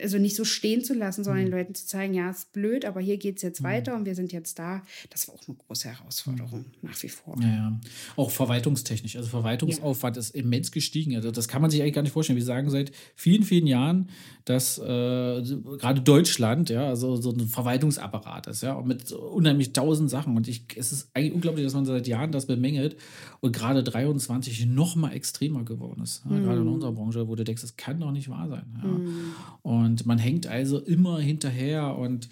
[0.00, 1.58] also nicht so stehen zu lassen, sondern den mhm.
[1.58, 3.64] Leuten zu zeigen, ja, ist blöd, aber hier geht es jetzt mhm.
[3.64, 4.82] weiter und wir sind jetzt da.
[5.10, 6.88] Das war auch eine große Herausforderung, mhm.
[6.88, 7.36] nach wie vor.
[7.40, 7.80] Ja, ja.
[8.14, 9.16] Auch verwaltungstechnisch.
[9.16, 10.20] Also Verwaltungsaufwand ja.
[10.20, 11.16] ist immens gestiegen.
[11.16, 12.36] Also das kann man sich eigentlich gar nicht vorstellen.
[12.36, 14.08] Wir sagen seit vielen, vielen Jahren,
[14.44, 20.36] dass äh, gerade Deutschland, ja, also so ein Verwaltungsapparat ist, ja, mit unheimlich tausend Sachen.
[20.36, 22.96] Und ich, es ist eigentlich unglaublich, dass man seit Jahren das bemängelt
[23.40, 26.22] und gerade 23 noch mal extremer geworden ist.
[26.24, 26.74] Ja, mhm gerade in mhm.
[26.74, 28.78] unserer Branche, wo du denkst, das kann doch nicht wahr sein.
[28.82, 28.88] Ja.
[28.88, 29.34] Mhm.
[29.62, 32.28] Und man hängt also immer hinterher und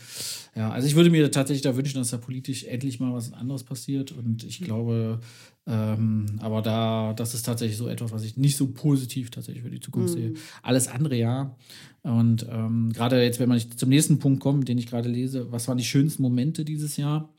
[0.54, 3.64] ja, also ich würde mir tatsächlich da wünschen, dass da politisch endlich mal was anderes
[3.64, 4.64] passiert und ich mhm.
[4.64, 5.20] glaube,
[5.66, 9.70] ähm, aber da, das ist tatsächlich so etwas, was ich nicht so positiv tatsächlich für
[9.70, 10.18] die Zukunft mhm.
[10.18, 10.34] sehe.
[10.62, 11.56] Alles andere ja.
[12.02, 15.68] Und ähm, gerade jetzt, wenn man zum nächsten Punkt kommt, den ich gerade lese, was
[15.68, 17.32] waren die schönsten Momente dieses Jahr?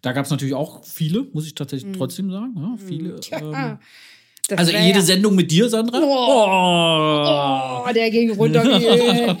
[0.00, 1.98] Da gab es natürlich auch viele, muss ich tatsächlich mhm.
[1.98, 2.54] trotzdem sagen.
[2.56, 3.20] Ja, viele.
[3.30, 3.72] Ja.
[3.72, 3.78] Ähm,
[4.56, 5.04] das also jede ja.
[5.04, 6.00] Sendung mit dir, Sandra?
[6.02, 7.88] Oh, oh.
[7.88, 8.62] oh der ging runter.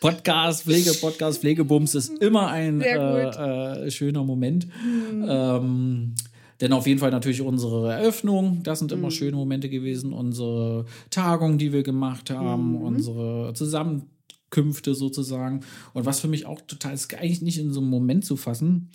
[0.00, 4.66] Podcast, Pflege, Podcast, Pflegebums ist immer ein äh, äh, schöner Moment.
[4.66, 5.24] Mhm.
[5.26, 6.14] Ähm,
[6.60, 9.12] denn auf jeden Fall natürlich unsere Eröffnung, das sind immer mhm.
[9.12, 10.12] schöne Momente gewesen.
[10.12, 12.82] Unsere Tagung, die wir gemacht haben, mhm.
[12.82, 15.60] unsere Zusammenkünfte sozusagen.
[15.94, 18.90] Und was für mich auch total ist, eigentlich nicht in so einem Moment zu fassen,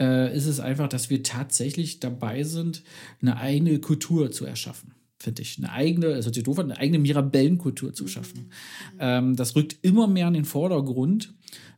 [0.00, 2.82] äh, ist es einfach, dass wir tatsächlich dabei sind,
[3.20, 5.58] eine eigene Kultur zu erschaffen finde ich.
[5.58, 8.50] Eine eigene, es hört sich doof eine eigene Mirabellenkultur zu schaffen.
[8.94, 8.98] Mhm.
[9.00, 11.34] Ähm, das rückt immer mehr in den Vordergrund.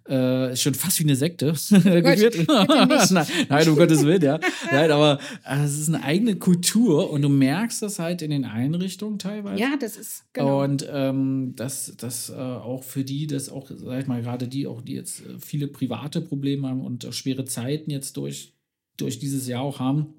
[0.09, 2.47] Äh, ist schon fast wie eine Sekte geführt.
[2.49, 4.39] nein, nein, um Gottes Willen, ja.
[4.71, 8.45] Nein, aber äh, es ist eine eigene Kultur und du merkst das halt in den
[8.45, 9.61] Einrichtungen teilweise.
[9.61, 10.63] Ja, das ist genau.
[10.63, 14.67] Und ähm, das, das äh, auch für die, das auch, sag ich mal, gerade die,
[14.67, 18.55] auch die jetzt äh, viele private Probleme haben und schwere Zeiten jetzt durch,
[18.97, 20.15] durch dieses Jahr auch haben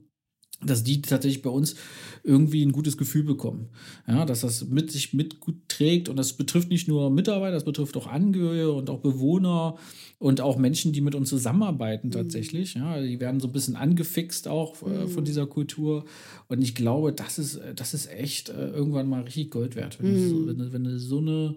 [0.65, 1.75] dass die tatsächlich bei uns
[2.23, 3.69] irgendwie ein gutes Gefühl bekommen.
[4.07, 7.63] Ja, dass das mit sich mit gut trägt und das betrifft nicht nur Mitarbeiter, das
[7.63, 9.75] betrifft auch Angehörige und auch Bewohner
[10.17, 12.75] und auch Menschen, die mit uns zusammenarbeiten tatsächlich.
[12.75, 12.81] Mhm.
[12.81, 15.07] Ja, die werden so ein bisschen angefixt auch äh, mhm.
[15.09, 16.05] von dieser Kultur
[16.47, 20.01] und ich glaube, das ist, das ist echt äh, irgendwann mal richtig Gold wert.
[20.01, 20.29] Wenn, mhm.
[20.29, 21.55] du, wenn, wenn du so eine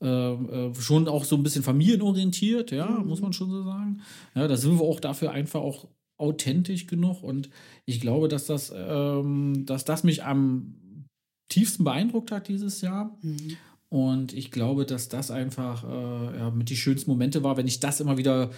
[0.00, 3.08] äh, äh, schon auch so ein bisschen familienorientiert, ja, mhm.
[3.08, 4.00] muss man schon so sagen.
[4.34, 7.48] Ja, da sind wir auch dafür einfach auch authentisch genug und
[7.86, 11.06] ich glaube, dass das, ähm, dass das mich am
[11.48, 13.16] tiefsten beeindruckt hat dieses Jahr.
[13.22, 13.56] Mhm.
[13.90, 17.80] Und ich glaube, dass das einfach äh, ja, mit die schönsten Momente war, wenn ich
[17.80, 18.50] das immer wieder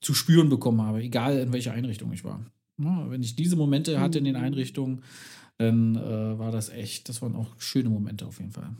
[0.00, 2.44] zu spüren bekommen habe, egal in welcher Einrichtung ich war.
[2.82, 4.42] Ja, wenn ich diese Momente hatte in den mhm.
[4.42, 5.02] Einrichtungen,
[5.58, 8.76] dann äh, war das echt, das waren auch schöne Momente auf jeden Fall.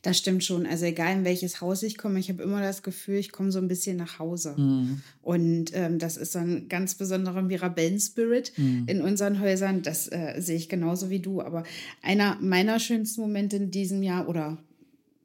[0.00, 0.66] Das stimmt schon.
[0.66, 3.58] Also egal in welches Haus ich komme, ich habe immer das Gefühl, ich komme so
[3.58, 4.54] ein bisschen nach Hause.
[4.56, 5.02] Mhm.
[5.22, 8.84] Und ähm, das ist so ein ganz besonderer Mirabellen-Spirit mhm.
[8.86, 9.82] in unseren Häusern.
[9.82, 11.42] Das äh, sehe ich genauso wie du.
[11.42, 11.64] Aber
[12.02, 14.58] einer meiner schönsten Momente in diesem Jahr, oder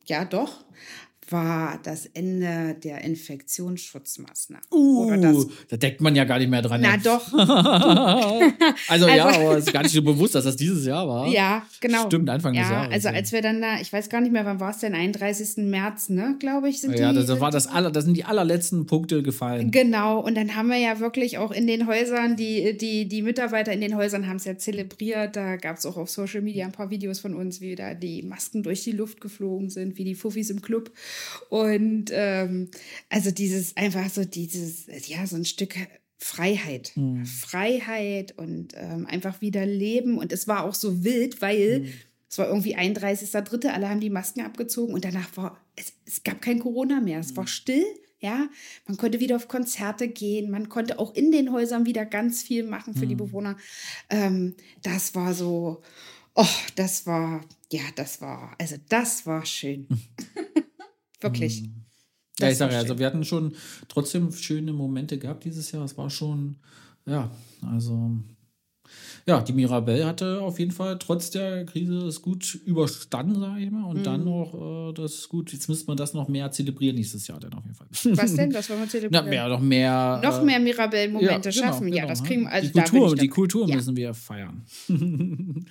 [0.05, 0.65] ja doch,
[1.31, 4.65] war das Ende der Infektionsschutzmaßnahmen.
[4.71, 6.81] Uh, da denkt man ja gar nicht mehr dran.
[6.81, 7.33] Na doch.
[8.87, 11.27] also, ja, also aber es ist gar nicht so bewusst, dass das dieses Jahr war.
[11.27, 12.05] Ja, genau.
[12.05, 12.93] Stimmt, Anfang ja, des Jahres.
[12.93, 15.65] Also als wir dann da, ich weiß gar nicht mehr, wann war es denn, 31.
[15.65, 17.19] März, ne, glaube ich, sind ja, die.
[17.19, 19.71] Ja, das war das aller, das sind die allerletzten Punkte gefallen.
[19.71, 23.71] Genau, und dann haben wir ja wirklich auch in den Häusern, die, die, die Mitarbeiter
[23.71, 25.35] in den Häusern haben es ja zelebriert.
[25.35, 28.23] Da gab es auch auf Social Media ein paar Videos von uns, wie da die
[28.23, 30.91] Masken durch die Luft geflogen sind, wie die Fuffis im Club.
[31.49, 32.69] Und ähm,
[33.09, 35.75] also dieses, einfach so dieses, ja, so ein Stück
[36.17, 36.91] Freiheit.
[36.95, 37.25] Mhm.
[37.25, 40.17] Freiheit und ähm, einfach wieder leben.
[40.17, 41.93] Und es war auch so wild, weil mhm.
[42.29, 46.41] es war irgendwie 31.3., alle haben die Masken abgezogen und danach war, es, es gab
[46.41, 47.19] kein Corona mehr.
[47.19, 47.37] Es mhm.
[47.37, 47.85] war still.
[48.19, 48.49] Ja,
[48.87, 52.63] man konnte wieder auf Konzerte gehen, man konnte auch in den Häusern wieder ganz viel
[52.63, 53.19] machen für die mhm.
[53.19, 53.57] Bewohner.
[54.09, 55.83] Ähm, das war so,
[56.33, 59.87] oh, das war, ja, das war, also das war schön.
[61.21, 61.63] Wirklich.
[61.63, 61.85] Mhm.
[62.39, 63.55] Ja, ich sage ja, also wir hatten schon
[63.87, 65.83] trotzdem schöne Momente gehabt dieses Jahr.
[65.83, 66.57] Es war schon,
[67.05, 67.31] ja,
[67.63, 68.11] also
[69.25, 73.71] ja, die Mirabelle hatte auf jeden Fall trotz der Krise es gut überstanden, sage ich
[73.71, 73.83] mal.
[73.83, 74.03] Und mhm.
[74.03, 77.39] dann noch, äh, das ist gut, jetzt müsste man das noch mehr zelebrieren nächstes Jahr
[77.39, 77.87] dann auf jeden Fall.
[77.91, 78.53] Was denn?
[78.53, 79.25] Was wollen wir zelebrieren?
[79.25, 80.21] Na, mehr, noch mehr.
[80.23, 81.87] Noch mehr Mirabelle-Momente ja, genau, schaffen.
[81.87, 82.51] Genau, ja, das kriegen wir.
[82.51, 83.75] Also die Kultur, die Kultur ja.
[83.75, 84.63] müssen wir feiern.
[84.87, 85.65] Hm,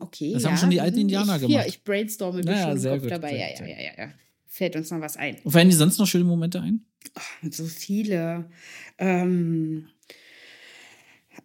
[0.00, 0.32] okay.
[0.32, 0.50] Das ja.
[0.50, 1.62] haben schon die alten Indianer ich, gemacht.
[1.62, 3.32] Hier, ich brainstorme ein bisschen ja, im Kopf gut, dabei.
[3.32, 4.08] Ja, ja, ja, ja, ja.
[4.46, 5.36] Fällt uns noch was ein.
[5.42, 6.84] Und fallen dir sonst noch schöne Momente ein?
[7.16, 8.48] Oh, so viele.
[8.98, 9.88] Ähm,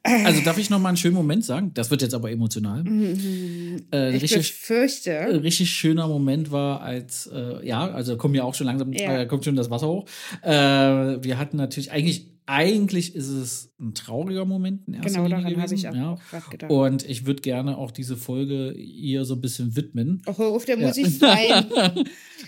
[0.03, 1.71] also darf ich noch mal einen schönen Moment sagen?
[1.73, 2.83] Das wird jetzt aber emotional.
[2.83, 3.85] Mhm.
[3.91, 5.11] Äh, ich richtig, fürchte.
[5.11, 9.21] Äh, richtig schöner Moment war, als, äh, ja, also kommt ja auch schon langsam, ja.
[9.21, 10.05] äh, kommt schon das Wasser hoch.
[10.41, 15.61] Äh, wir hatten natürlich, eigentlich, eigentlich ist es ein trauriger Moment in erster Genau, daran
[15.61, 16.13] habe ich auch, ja.
[16.13, 16.71] auch gedacht.
[16.71, 20.21] Und ich würde gerne auch diese Folge ihr so ein bisschen widmen.
[20.25, 21.05] Ach, auf der muss ja.
[21.05, 21.65] ich sein.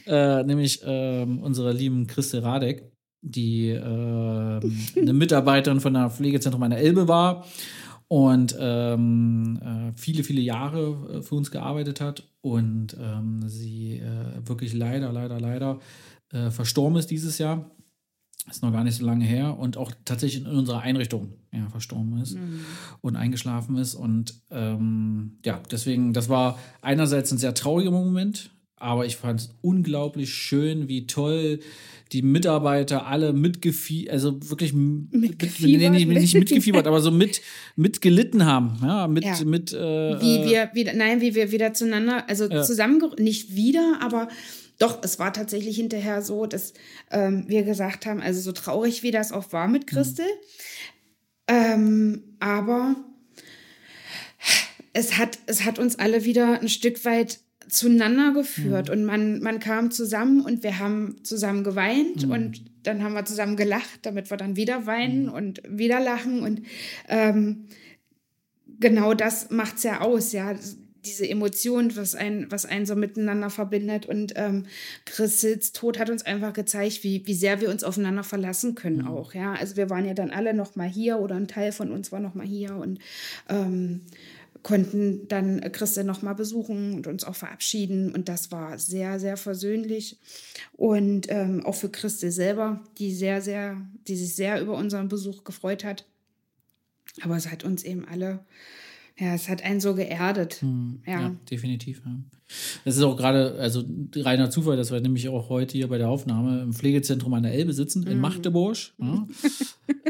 [0.08, 2.91] Äh, nämlich ähm, unserer lieben Christe Radek
[3.22, 7.46] die äh, eine Mitarbeiterin von der Pflegezentrum an der Elbe war
[8.08, 14.48] und ähm, äh, viele, viele Jahre äh, für uns gearbeitet hat und ähm, sie äh,
[14.48, 15.80] wirklich leider, leider, leider
[16.34, 17.72] äh, verstorben ist dieses Jahr.
[18.50, 22.18] Ist noch gar nicht so lange her und auch tatsächlich in unserer Einrichtung ja, verstorben
[22.18, 22.62] ist mhm.
[23.00, 23.94] und eingeschlafen ist.
[23.94, 29.56] Und ähm, ja, deswegen, das war einerseits ein sehr trauriger Moment, aber ich fand es
[29.62, 31.60] unglaublich schön, wie toll
[32.12, 37.42] die Mitarbeiter alle mitgefiebert, also wirklich mitgefiebert, mit, nee, nicht mitgefiebert, aber so mit
[37.76, 39.38] mitgelitten haben, ja, mit ja.
[39.46, 42.64] mit äh, wie wir wieder nein, wie wir wieder zueinander, also ja.
[42.64, 44.28] zusammen nicht wieder, aber
[44.78, 46.74] doch, es war tatsächlich hinterher so, dass
[47.12, 51.56] ähm, wir gesagt haben, also so traurig wie das auch war mit Christel, mhm.
[51.56, 52.96] ähm, aber
[54.94, 57.40] es hat, es hat uns alle wieder ein Stück weit
[57.72, 58.94] zueinander geführt mhm.
[58.94, 62.32] und man, man kam zusammen und wir haben zusammen geweint mhm.
[62.32, 65.34] und dann haben wir zusammen gelacht, damit wir dann wieder weinen mhm.
[65.34, 66.64] und wieder lachen und
[67.08, 67.68] ähm,
[68.80, 70.54] genau das macht es ja aus, ja,
[71.06, 74.66] diese Emotion, was ein, was einen so miteinander verbindet und ähm,
[75.06, 79.08] Chris Tod hat uns einfach gezeigt, wie, wie sehr wir uns aufeinander verlassen können mhm.
[79.08, 81.90] auch, ja, also wir waren ja dann alle noch mal hier oder ein Teil von
[81.92, 83.00] uns war noch mal hier und
[83.48, 84.02] ähm,
[84.64, 88.14] konnten dann Christel noch mal besuchen und uns auch verabschieden.
[88.14, 90.20] Und das war sehr, sehr versöhnlich.
[90.74, 95.44] Und ähm, auch für Christel selber, die sehr, sehr, die sich sehr über unseren Besuch
[95.44, 96.06] gefreut hat.
[97.22, 98.46] Aber es hat uns eben alle
[99.22, 100.56] ja, es hat einen so geerdet.
[100.62, 101.22] Hm, ja.
[101.22, 101.36] ja.
[101.50, 102.02] definitiv.
[102.04, 102.12] Ja.
[102.86, 103.84] Das ist auch gerade, also
[104.16, 107.54] reiner Zufall, dass wir nämlich auch heute hier bei der Aufnahme im Pflegezentrum an der
[107.54, 108.22] Elbe sitzen, in mhm.
[108.22, 108.78] Magdeburg.
[108.98, 109.28] Ja.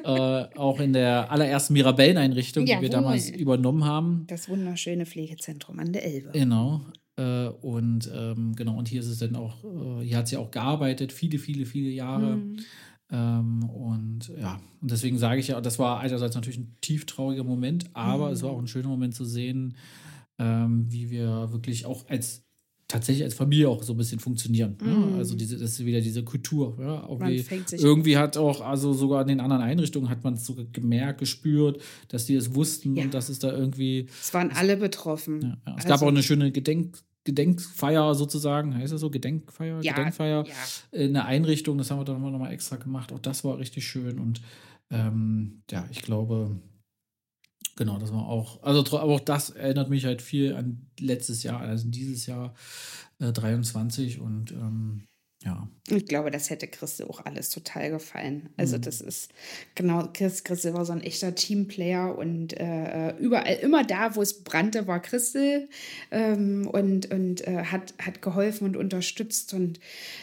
[0.48, 4.24] äh, auch in der allerersten Mirabelleneinrichtung, die wir damals übernommen haben.
[4.28, 6.30] Das wunderschöne Pflegezentrum an der Elbe.
[6.32, 6.80] Genau.
[7.18, 10.52] Äh, und ähm, genau, und hier ist es dann auch, äh, hier hat sie auch
[10.52, 12.38] gearbeitet, viele, viele, viele Jahre.
[12.38, 12.60] Mhm.
[13.12, 17.44] Ähm, und ja, und deswegen sage ich ja, das war einerseits natürlich ein tief trauriger
[17.44, 18.34] Moment, aber mhm.
[18.34, 19.76] es war auch ein schöner Moment zu sehen,
[20.40, 22.44] ähm, wie wir wirklich auch als
[22.92, 24.78] tatsächlich als Familie auch so ein bisschen funktionieren.
[24.82, 25.12] Mhm.
[25.12, 25.18] Ja?
[25.18, 26.78] Also diese, das ist wieder diese Kultur.
[26.80, 27.08] Ja?
[27.10, 31.20] Irgendwie, irgendwie, hat auch, also sogar in den anderen Einrichtungen hat man es sogar gemerkt,
[31.20, 33.04] gespürt, dass die es wussten ja.
[33.04, 34.08] und dass es da irgendwie.
[34.22, 35.42] Es waren alle betroffen.
[35.42, 39.10] Ja, es also, gab auch eine schöne Gedenk Gedenkfeier sozusagen, heißt das so?
[39.10, 39.82] Gedenkfeier?
[39.82, 41.00] Ja, Gedenkfeier ja.
[41.00, 43.12] in der Einrichtung, das haben wir dann nochmal extra gemacht.
[43.12, 44.42] Auch das war richtig schön und
[44.90, 46.60] ähm, ja, ich glaube,
[47.76, 51.62] genau, das war auch, also aber auch das erinnert mich halt viel an letztes Jahr,
[51.62, 52.54] also dieses Jahr
[53.20, 55.08] äh, 23 und ähm,
[55.44, 55.68] ja.
[55.90, 58.50] Ich glaube, das hätte Christel auch alles total gefallen.
[58.58, 58.82] Also, mhm.
[58.84, 59.32] das ist
[59.74, 64.44] genau, Chris, Christel war so ein echter Teamplayer und äh, überall, immer da, wo es
[64.44, 65.68] brannte, war Christel
[66.12, 69.80] ähm, und, und äh, hat, hat geholfen und unterstützt und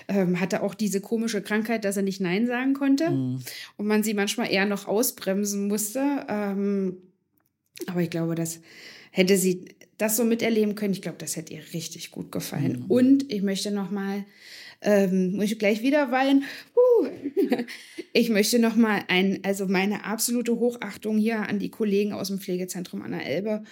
[0.06, 3.42] ähm, hatte auch diese komische Krankheit, dass er nicht Nein sagen konnte mhm.
[3.76, 6.26] und man sie manchmal eher noch ausbremsen musste.
[6.28, 6.98] Ähm,
[7.88, 8.60] aber ich glaube, das
[9.10, 10.92] hätte sie das so miterleben können.
[10.92, 12.84] Ich glaube, das hätte ihr richtig gut gefallen.
[12.84, 12.90] Mhm.
[12.90, 14.24] Und ich möchte noch mal
[14.80, 16.44] ähm, muss ich gleich wieder weinen.
[16.74, 17.08] Uh.
[18.12, 22.40] Ich möchte noch mal ein, also meine absolute Hochachtung hier an die Kollegen aus dem
[22.40, 23.62] Pflegezentrum an der Elbe,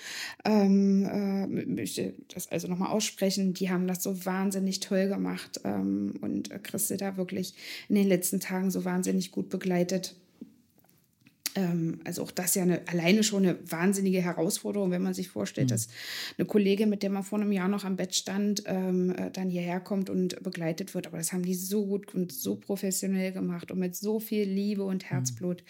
[0.44, 3.54] ähm, äh, möchte das also noch mal aussprechen.
[3.54, 7.54] Die haben das so wahnsinnig toll gemacht ähm, und Christi da wirklich
[7.88, 10.14] in den letzten Tagen so wahnsinnig gut begleitet.
[11.56, 15.68] Ähm, also auch das ja eine, alleine schon eine wahnsinnige Herausforderung, wenn man sich vorstellt,
[15.68, 15.70] mhm.
[15.70, 15.88] dass
[16.36, 19.48] eine Kollegin, mit der man vor einem Jahr noch am Bett stand, ähm, äh, dann
[19.48, 21.06] hierher kommt und begleitet wird.
[21.06, 24.84] Aber das haben die so gut und so professionell gemacht und mit so viel Liebe
[24.84, 25.08] und mhm.
[25.08, 25.64] Herzblut.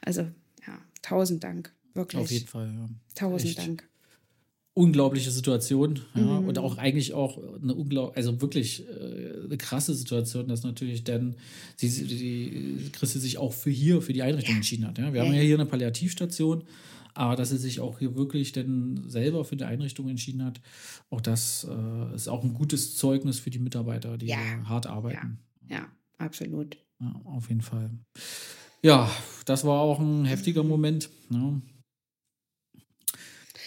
[0.00, 0.22] Also
[0.66, 2.22] ja, tausend Dank, wirklich.
[2.22, 2.88] Auf jeden Fall, ja.
[3.14, 3.58] Tausend Echt.
[3.58, 3.88] Dank
[4.74, 6.48] unglaubliche Situation ja, mhm.
[6.48, 11.36] und auch eigentlich auch eine unglaublich, also wirklich äh, eine krasse Situation, dass natürlich dann
[11.76, 14.98] sie, die Christi sich auch für hier, für die Einrichtung entschieden hat.
[14.98, 15.12] Ja.
[15.12, 15.26] Wir ja.
[15.26, 16.64] haben ja hier eine Palliativstation,
[17.14, 20.60] Aber dass sie sich auch hier wirklich denn selber für die Einrichtung entschieden hat,
[21.10, 24.38] auch das äh, ist auch ein gutes Zeugnis für die Mitarbeiter, die Ja.
[24.64, 25.38] hart arbeiten.
[25.68, 25.86] Ja,
[26.18, 26.78] absolut.
[27.00, 27.90] Ja, auf jeden Fall.
[28.82, 29.10] Ja,
[29.44, 31.10] das war auch ein heftiger Moment.
[31.28, 31.60] Ne?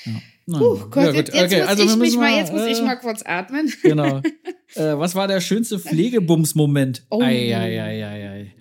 [0.06, 0.22] Ja.
[0.48, 2.96] Puh, Gott, ja, jetzt, jetzt, muss also ich mich mal, jetzt muss ich äh, mal
[2.98, 3.74] kurz atmen.
[3.82, 4.18] Genau.
[4.76, 7.04] äh, was war der schönste Pflegebums-Moment?
[7.10, 7.22] Oh.
[7.22, 8.56] Ei, ei, ei, ei.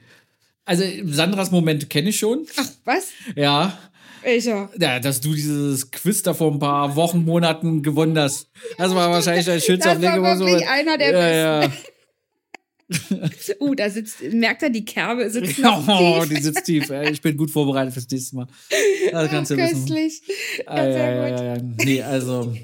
[0.64, 2.46] Also Sandras Moment kenne ich schon.
[2.56, 3.08] Ach, was?
[3.36, 3.78] Ja.
[4.22, 4.70] Welcher?
[4.78, 8.48] Ja, dass du dieses Quiz da vor ein paar Wochen, Monaten gewonnen hast.
[8.78, 10.60] Das war wahrscheinlich dein schönster Das war Pflegebums-Moment.
[10.60, 11.72] wirklich einer der ja, ja.
[13.60, 16.28] Uh, da sitzt, merkt er, die Kerbe sitzt Oh, tief.
[16.36, 16.90] die sitzt tief.
[16.90, 18.46] Ey, Ich bin gut vorbereitet fürs nächste Mal.
[19.12, 19.86] Das kannst du wissen.
[19.86, 20.22] Köstlich.
[20.66, 21.62] Ah, Ja, ja, sehr ja.
[21.84, 22.54] Nee, also.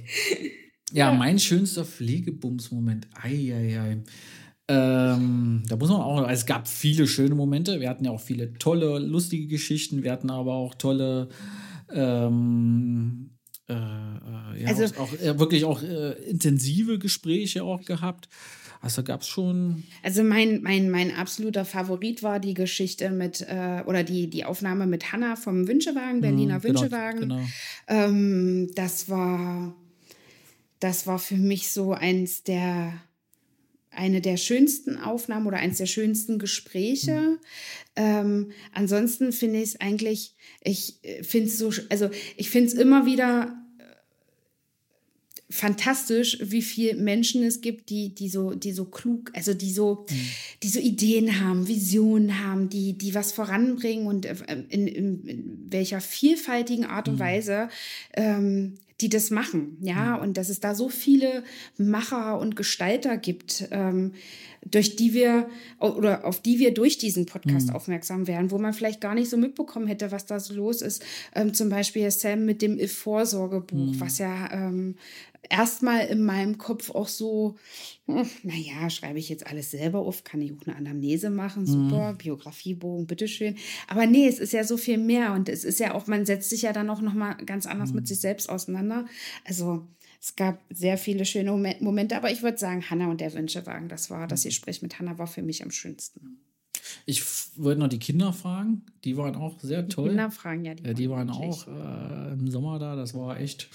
[0.93, 3.07] Ja, mein schönster Pflegebums-Moment.
[3.15, 4.03] Eieiei.
[4.69, 7.81] Ähm, da muss man auch, also es gab viele schöne Momente.
[7.81, 10.03] Wir hatten ja auch viele tolle, lustige Geschichten.
[10.03, 11.29] Wir hatten aber auch tolle,
[11.93, 13.31] ähm,
[13.69, 18.29] äh, äh, ja, Also- auch, auch äh, wirklich auch äh, intensive Gespräche auch gehabt.
[18.83, 19.85] Also gab es schon.
[20.03, 24.87] Also mein, mein, mein absoluter Favorit war die Geschichte mit, äh, oder die, die Aufnahme
[24.87, 27.21] mit Hanna vom Wünschewagen, Berliner Hm, genau, Wünschewagen.
[27.21, 27.41] Genau.
[27.89, 29.77] Ähm, das war,
[30.79, 32.95] das war für mich so eins der,
[33.91, 37.39] eine der schönsten Aufnahmen oder eins der schönsten Gespräche.
[37.97, 43.05] Ähm, ansonsten finde ich es eigentlich, ich finde es so, also ich finde es immer
[43.05, 43.60] wieder äh,
[45.51, 50.07] fantastisch, wie viele Menschen es gibt, die, die so, die so klug, also die so,
[50.63, 54.37] die so Ideen haben, Visionen haben, die, die was voranbringen und äh,
[54.69, 57.69] in, in, in welcher vielfältigen Art und Weise
[58.15, 61.43] ähm, die das machen, ja, und dass es da so viele
[61.79, 64.13] Macher und Gestalter gibt, ähm,
[64.65, 69.01] durch die wir oder auf die wir durch diesen Podcast aufmerksam werden, wo man vielleicht
[69.01, 71.03] gar nicht so mitbekommen hätte, was da so los ist.
[71.35, 74.97] Ähm, zum Beispiel Sam mit dem If-Vorsorgebuch, was ja ähm,
[75.49, 77.57] erstmal in meinem Kopf auch so,
[78.07, 82.15] hm, naja, schreibe ich jetzt alles selber auf, kann ich auch eine Anamnese machen, super,
[82.15, 83.57] Biografiebogen, bitteschön.
[83.89, 86.51] Aber nee, es ist ja so viel mehr und es ist ja auch, man setzt
[86.51, 89.07] sich ja dann auch nochmal ganz anders mit sich selbst auseinander.
[89.45, 89.87] Also
[90.21, 93.89] es gab sehr viele schöne Momen- Momente, aber ich würde sagen, Hanna und der Wünschewagen,
[93.89, 96.39] das war, das Gespräch mit Hanna war für mich am schönsten.
[97.07, 97.23] Ich
[97.57, 98.83] wollte noch die Kinder fragen.
[99.05, 100.09] Die waren auch sehr toll.
[100.09, 100.85] Kinder fragen ja die.
[100.85, 101.67] Ja, die waren natürlich.
[101.67, 102.97] auch äh, im Sommer da.
[102.97, 103.69] Das war echt,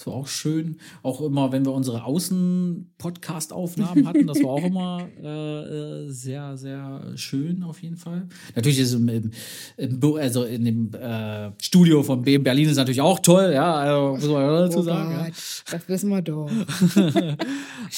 [0.00, 0.78] das war auch schön.
[1.02, 7.12] Auch immer, wenn wir unsere Außen-Podcast-Aufnahmen hatten, das war auch immer äh, äh, sehr, sehr
[7.16, 8.26] schön auf jeden Fall.
[8.54, 9.30] Natürlich ist im, im,
[9.76, 14.14] im also in dem äh, Studio von BM Berlin ist natürlich auch toll, ja, also
[14.14, 15.10] muss man ja dazu Oh sagen.
[15.10, 15.24] Ja.
[15.24, 15.34] Gott,
[15.70, 16.48] das wissen wir doch.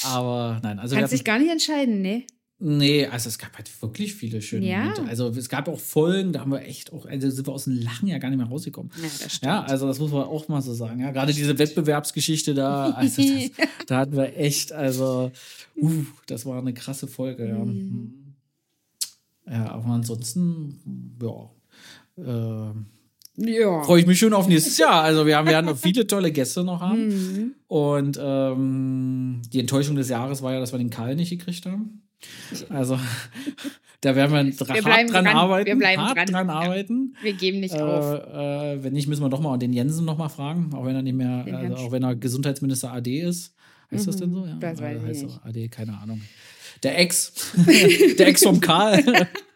[0.03, 2.25] Aber nein, also dich hatten, gar nicht entscheiden, ne?
[2.65, 4.79] Nee, also es gab halt wirklich viele schöne Ja.
[4.79, 5.03] Momente.
[5.03, 7.81] Also es gab auch Folgen, da haben wir echt auch, also sind wir aus dem
[7.81, 8.91] Lachen ja gar nicht mehr rausgekommen.
[8.95, 9.43] Ja, das stimmt.
[9.43, 11.01] Ja, also das muss man auch mal so sagen.
[11.01, 13.21] Ja, gerade diese Wettbewerbsgeschichte da, also
[13.57, 15.31] das, da hatten wir echt, also,
[15.75, 17.47] uh, das war eine krasse Folge.
[17.49, 18.13] Ja, Mhm.
[19.49, 21.49] ja aber ansonsten, ja.
[22.15, 22.73] Äh,
[23.35, 23.83] ja.
[23.83, 25.01] freue ich mich schon auf nächstes Jahr.
[25.01, 27.07] Also wir haben ja noch viele tolle Gäste noch haben.
[27.07, 27.53] Mhm.
[27.67, 32.03] Und ähm, die Enttäuschung des Jahres war ja, dass wir den Karl nicht gekriegt haben.
[32.69, 32.99] Also
[34.01, 35.27] da werden wir, Wir hart dran, dran.
[35.27, 35.65] arbeiten.
[35.67, 36.25] Wir bleiben hart dran.
[36.27, 36.53] dran Ja.
[36.53, 37.15] arbeiten.
[37.21, 38.13] Wir geben nicht Äh, auf.
[38.33, 41.01] äh, wenn nicht, müssen wir doch mal den Jensen noch mal fragen, auch wenn er
[41.01, 43.53] nicht mehr, also auch wenn er Gesundheitsminister AD ist.
[43.91, 44.45] Heißt das denn so?
[44.45, 44.59] Ja, Mhm.
[44.59, 45.39] das weiß äh, ich heißt nicht.
[45.45, 46.21] AD, keine Ahnung.
[46.81, 47.33] Der Ex,
[48.17, 49.03] der Ex vom Karl,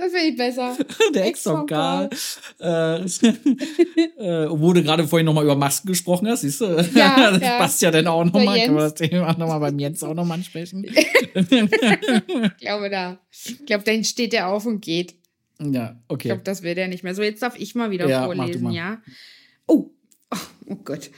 [0.00, 0.78] Das finde ich besser.
[1.14, 2.08] der Ex vom Karl.
[2.58, 6.64] Äh, äh, wo du gerade vorhin noch mal über Masken gesprochen hast, siehst du?
[6.94, 7.58] Ja, das ja.
[7.58, 8.58] passt ja dann auch noch Der mal.
[8.58, 8.94] Können wir das.
[8.94, 10.86] Thema noch mal beim Jens auch noch mal ansprechen?
[11.34, 13.18] Ich glaube, da.
[13.30, 15.14] Ich glaube, dann steht er auf und geht.
[15.60, 16.28] ja, Ich okay.
[16.28, 17.14] glaube, das will der nicht mehr.
[17.14, 18.72] So, jetzt darf ich mal wieder Ja, vorlesen, mal.
[18.72, 19.02] ja?
[19.66, 19.90] Oh.
[20.32, 20.36] oh,
[20.66, 21.10] oh Gott.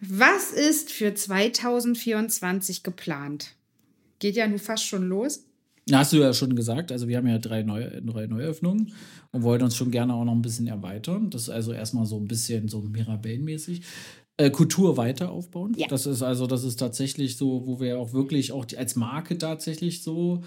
[0.00, 3.54] Was ist für 2024 geplant?
[4.18, 5.44] Geht ja nun fast schon los.
[5.88, 8.92] Na, hast du ja schon gesagt, also wir haben ja drei, Neu drei Neuöffnungen
[9.32, 11.28] und wollen uns schon gerne auch noch ein bisschen erweitern.
[11.30, 13.82] Das ist also erstmal so ein bisschen so Mirabellen-mäßig.
[14.36, 15.74] Äh, Kultur weiter aufbauen.
[15.76, 15.86] Ja.
[15.88, 19.38] Das ist also, das ist tatsächlich so, wo wir auch wirklich auch die, als Marke
[19.38, 20.42] tatsächlich so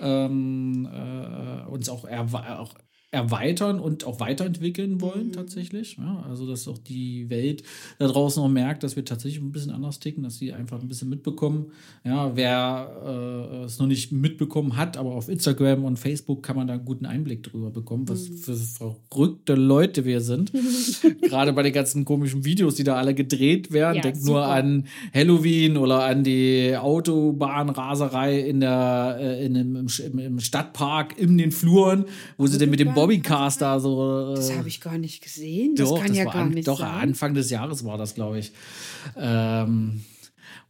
[0.00, 2.74] ähm, äh, uns auch, auch
[3.10, 5.96] erweitern und auch weiterentwickeln wollen tatsächlich.
[5.96, 7.62] Ja, also dass auch die Welt
[7.98, 10.88] da draußen auch merkt, dass wir tatsächlich ein bisschen anders ticken, dass sie einfach ein
[10.88, 11.72] bisschen mitbekommen.
[12.04, 16.66] Ja, wer äh, es noch nicht mitbekommen hat, aber auf Instagram und Facebook kann man
[16.66, 20.52] da einen guten Einblick drüber bekommen, was für verrückte Leute wir sind.
[21.22, 23.96] Gerade bei den ganzen komischen Videos, die da alle gedreht werden.
[23.96, 29.88] Ja, Denkt nur an Halloween oder an die Autobahnraserei in der, äh, in dem, im,
[30.12, 32.04] im, im Stadtpark, in den Fluren,
[32.36, 34.34] wo sie dann mit dem Bobbycast da so.
[34.34, 35.74] Das äh, habe ich gar nicht gesehen.
[35.74, 36.88] Das doch, kann das ja gar an, nicht doch sein.
[36.88, 38.52] Anfang des Jahres war das, glaube ich.
[39.16, 40.02] Ähm,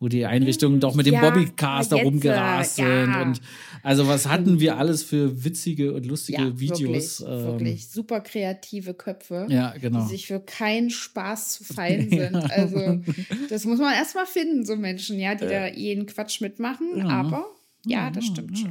[0.00, 3.12] wo die Einrichtungen doch mit dem Hm, ja, Bobbycast da jetzt, rumgerast äh, sind.
[3.12, 3.22] ja.
[3.22, 3.40] Und
[3.82, 7.20] also was hatten wir alles für witzige und lustige ja, Videos.
[7.20, 9.46] Wirklich, ähm, wirklich super kreative Köpfe.
[9.48, 10.02] Ja, genau.
[10.02, 12.36] Die sich für keinen Spaß zu fein sind.
[12.36, 13.00] Also,
[13.48, 17.02] das muss man erstmal finden, so Menschen, ja, die da jeden Quatsch mitmachen.
[17.02, 17.46] Aber
[17.86, 18.70] ja, das stimmt schon.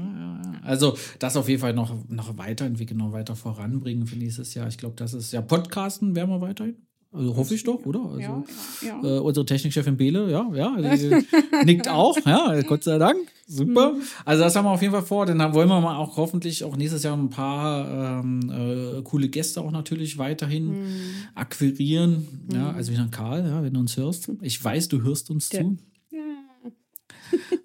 [0.64, 4.68] Also das auf jeden Fall noch, noch weiterentwickeln, noch weiter voranbringen für nächstes Jahr.
[4.68, 6.76] Ich glaube, das ist ja Podcasten werden wir weiterhin.
[7.14, 8.02] Also hoffe ich doch, oder?
[8.02, 8.44] Also, Ja,
[8.82, 9.16] ja, ja.
[9.16, 11.26] Äh, unsere Technikchefin Bele, ja, ja, die
[11.66, 13.94] nickt auch, ja, Gott sei Dank, super.
[13.94, 14.02] Mhm.
[14.26, 16.66] Also das haben wir auf jeden Fall vor, dann haben- wollen wir mal auch hoffentlich
[16.66, 20.86] auch nächstes Jahr ein paar ähm, äh, coole Gäste auch natürlich weiterhin Mhm.
[21.34, 22.28] akquirieren.
[22.54, 24.30] Ja, also wie ein Karl, ja, wenn du uns hörst.
[24.42, 25.78] Ich weiß, du hörst uns zu.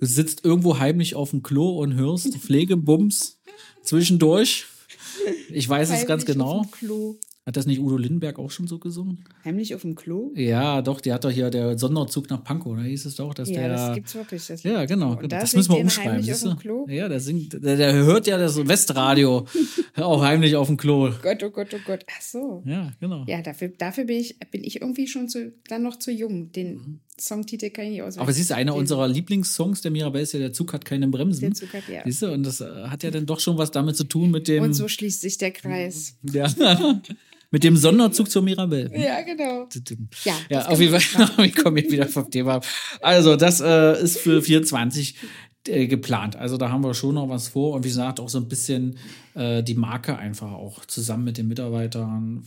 [0.00, 3.38] Du sitzt irgendwo heimlich auf dem Klo und hörst Pflegebums
[3.82, 4.66] zwischendurch.
[5.50, 6.50] Ich weiß es ganz Heimlich genau.
[6.60, 7.16] Auf dem Klo.
[7.44, 9.24] Hat das nicht Udo Lindenberg auch schon so gesungen?
[9.44, 10.30] Heimlich auf dem Klo?
[10.36, 13.48] Ja, doch, der hat doch hier der Sonderzug nach Pankow, da hieß es doch, dass
[13.48, 13.68] Ja, der.
[13.70, 14.46] das gibt's wirklich.
[14.46, 15.16] Das ja, genau.
[15.18, 16.12] Und da das müssen wir umschreiben.
[16.12, 16.86] heimlich auf dem Klo?
[16.88, 19.44] Ja, der singt, der, der hört ja das Westradio
[19.96, 21.10] auch heimlich auf dem Klo.
[21.20, 22.04] Gott, oh Gott, oh Gott.
[22.16, 22.62] Ach so.
[22.64, 23.24] Ja, genau.
[23.26, 26.52] Ja, dafür, dafür bin, ich, bin ich irgendwie schon zu, dann noch zu jung.
[26.52, 28.16] Den Songtitel kann ich nicht.
[28.16, 28.20] Mhm.
[28.20, 31.40] Aber siehst du, einer unserer Lieblingssongs der Mirabelle ist ja Der Zug hat keine Bremsen.
[31.40, 32.02] Der Zug hat, ja.
[32.04, 34.48] Siehst du, und das äh, hat ja dann doch schon was damit zu tun mit
[34.48, 34.62] dem.
[34.64, 36.16] Und so schließt sich der Kreis.
[36.22, 36.52] ja,
[37.50, 38.90] mit dem Sonderzug zur Mirabelle.
[38.98, 39.68] Ja, genau.
[40.24, 42.54] Ja, Ja, auf jeden Fall, wir kommen jetzt wieder vom Thema.
[42.54, 42.66] ab.
[43.00, 45.14] Also, das äh, ist für 24
[45.68, 46.34] äh, geplant.
[46.36, 47.74] Also, da haben wir schon noch was vor.
[47.74, 48.98] Und wie gesagt, auch so ein bisschen
[49.34, 52.44] äh, die Marke einfach auch zusammen mit den Mitarbeitern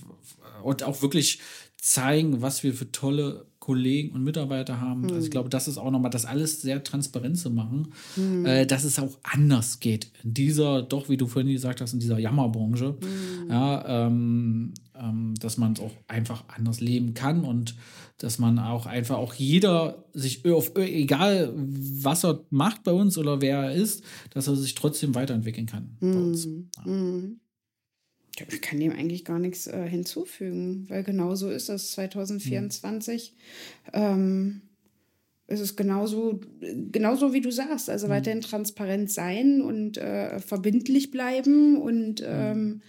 [0.63, 1.39] und auch wirklich
[1.77, 5.05] zeigen, was wir für tolle Kollegen und Mitarbeiter haben.
[5.11, 7.87] Also ich glaube, das ist auch nochmal, das alles sehr transparent zu machen,
[8.45, 10.11] äh, dass es auch anders geht.
[10.23, 12.95] In dieser, doch, wie du vorhin gesagt hast, in dieser Jammerbranche,
[13.49, 17.75] ja, ähm, ähm, dass man es auch einfach anders leben kann und
[18.19, 20.83] dass man auch einfach auch jeder sich auf Mhm.
[20.83, 25.65] egal was er macht bei uns oder wer er ist, dass er sich trotzdem weiterentwickeln
[25.65, 26.45] kann bei uns.
[26.45, 26.83] Ja,
[28.49, 33.33] Ich kann dem eigentlich gar nichts äh, hinzufügen, weil genau so ist es 2024.
[33.93, 34.61] Ähm,
[35.47, 36.39] ist es genauso,
[36.91, 37.89] genauso wie du sagst.
[37.89, 42.81] Also weiterhin transparent sein und äh, verbindlich bleiben und ähm,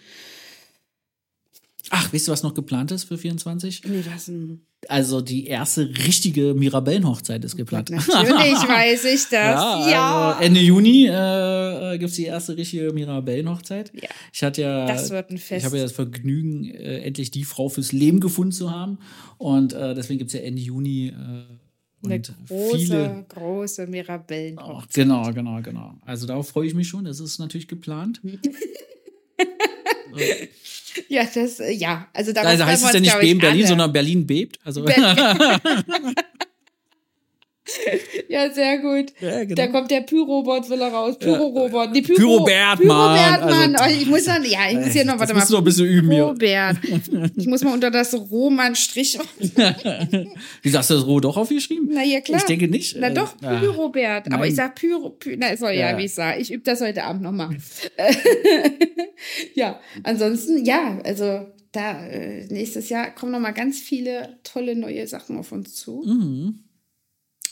[1.90, 3.82] Ach, weißt du, was noch geplant ist für 24?
[3.86, 7.90] nee, ist ein, Also die erste richtige Mirabellenhochzeit ist geplant.
[7.90, 9.30] natürlich weiß ich das.
[9.30, 13.92] Ja, Ja, Also Ende Juni äh, gibt es die erste richtige Mirabellenhochzeit.
[13.94, 14.08] Ja.
[14.32, 15.60] Ich hatte ja, Das wird ein Fest.
[15.60, 18.98] Ich habe ja das Vergnügen, äh, endlich die Frau fürs Leben gefunden zu haben.
[19.38, 21.12] Und äh, deswegen gibt es ja Ende Juni äh,
[22.04, 23.26] eine große, viele.
[23.28, 24.58] große Mirabellen.
[24.62, 25.94] Oh, genau, genau, genau.
[26.02, 27.04] Also darauf freue ich mich schon.
[27.04, 28.20] Das ist natürlich geplant.
[31.08, 33.68] Ja, das, äh, ja, also darauf Also heißt es ja nicht Beben Berlin, alle.
[33.68, 34.58] sondern Berlin bebt.
[34.64, 34.84] Also
[38.28, 39.12] Ja, sehr gut.
[39.20, 39.54] Ja, genau.
[39.54, 41.16] Da kommt der Pyrobot will er raus.
[41.18, 41.92] Pyrorobot.
[41.92, 43.38] Nee, Pyro, Pyrobert, Mann.
[43.38, 43.80] Pyrobert.
[43.80, 45.58] Also- oh, ich muss dann, ja, ich muss hier noch, das warte musst du mal.
[45.58, 46.24] noch ein bisschen üben hier.
[46.24, 47.32] Pyrobert.
[47.36, 49.18] Ich muss mal unter das Roman Strich.
[50.62, 51.88] Wie hast du das Roh doch aufgeschrieben?
[51.92, 52.38] Na ja, klar.
[52.38, 52.96] Ich denke nicht.
[52.98, 53.58] Na Äh, doch, ah.
[53.60, 54.32] Pyrobert.
[54.32, 55.98] Aber ich sag Pyro, Py, na, soll ja, Ja.
[55.98, 56.40] wie ich sag.
[56.40, 57.56] Ich übe das heute Abend nochmal.
[59.54, 65.36] ja, ansonsten, ja, also da, äh, nächstes Jahr kommen nochmal ganz viele tolle neue Sachen
[65.38, 66.02] auf uns zu.
[66.06, 66.60] Mhm.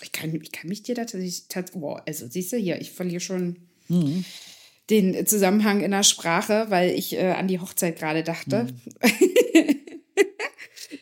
[0.05, 2.93] Ich kann, ich kann mich dir da tatsächlich, tats- wow, also siehst du hier, ich
[2.93, 3.57] verliere schon
[3.89, 4.25] Mhm.
[4.91, 8.67] den Zusammenhang in der Sprache, weil ich äh, an die Hochzeit gerade dachte.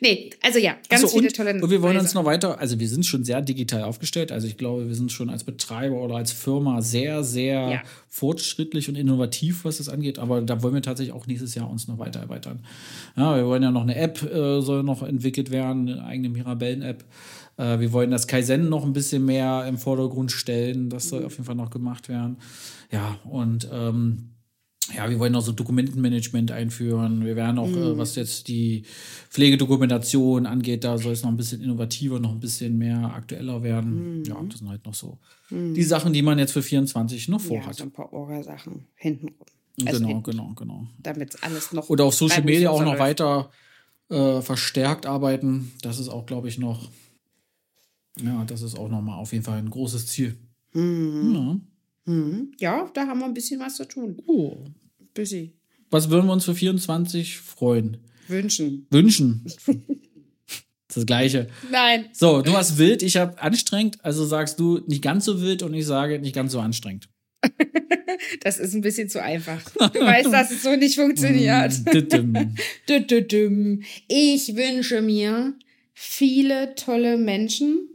[0.03, 1.07] nee, also ja, ganz Mhm.
[1.07, 3.24] So, viele und, tolle und wir wollen neue uns noch weiter, also wir sind schon
[3.24, 4.30] sehr digital aufgestellt.
[4.32, 7.82] Also ich glaube, wir sind schon als Betreiber oder als Firma sehr, sehr Ja.
[8.09, 10.18] fortschrittlich und innovativ, was das angeht.
[10.18, 12.61] Aber da wollen wir tatsächlich auch nächstes Jahr uns noch weiter erweitern.
[13.16, 17.05] Ja, wir wollen ja noch eine App, äh, soll noch entwickelt werden, eine eigene Mirabellen-App.
[17.57, 20.90] Äh, wir wollen das Kaizen noch ein bisschen mehr im Vordergrund stellen.
[20.90, 22.36] Das soll auf jeden Fall noch gemacht werden.
[22.90, 24.30] Ja, und ähm,
[24.95, 27.24] ja, wir wollen auch so Dokumentenmanagement einführen.
[27.24, 28.84] Wir werden auch, äh, was jetzt die
[29.30, 34.24] Pflegedokumentation angeht, da soll es noch ein bisschen innovativer, noch ein bisschen mehr aktueller werden.
[34.24, 35.18] Ja, das sind halt noch so
[35.51, 37.74] die Sachen, die man jetzt für 24 noch Ja, vorhat.
[37.74, 39.34] so ein paar Orga-Sachen hintenrum.
[39.84, 40.86] Also genau, hinten, genau, genau.
[41.03, 41.88] Damit alles noch.
[41.90, 43.51] Oder auf Social Media auch noch weiter
[44.11, 45.72] äh, verstärkt arbeiten.
[45.82, 46.88] Das ist auch, glaube ich, noch,
[48.22, 50.36] ja, das ist auch nochmal auf jeden Fall ein großes Ziel.
[50.74, 50.80] Ja.
[50.82, 51.61] läuft.
[52.05, 52.53] Mhm.
[52.59, 54.16] Ja, da haben wir ein bisschen was zu tun.
[54.26, 54.57] Oh.
[55.14, 55.52] Busy.
[55.90, 57.98] Was würden wir uns für 24 freuen?
[58.28, 58.86] Wünschen.
[58.90, 59.44] Wünschen.
[60.94, 61.48] das Gleiche.
[61.70, 62.06] Nein.
[62.12, 65.74] So, du hast wild, ich habe anstrengend, also sagst du nicht ganz so wild und
[65.74, 67.08] ich sage nicht ganz so anstrengend.
[68.40, 69.62] das ist ein bisschen zu einfach.
[69.70, 71.72] Du weißt, dass es so nicht funktioniert.
[74.08, 75.54] ich wünsche mir
[75.92, 77.88] viele tolle Menschen,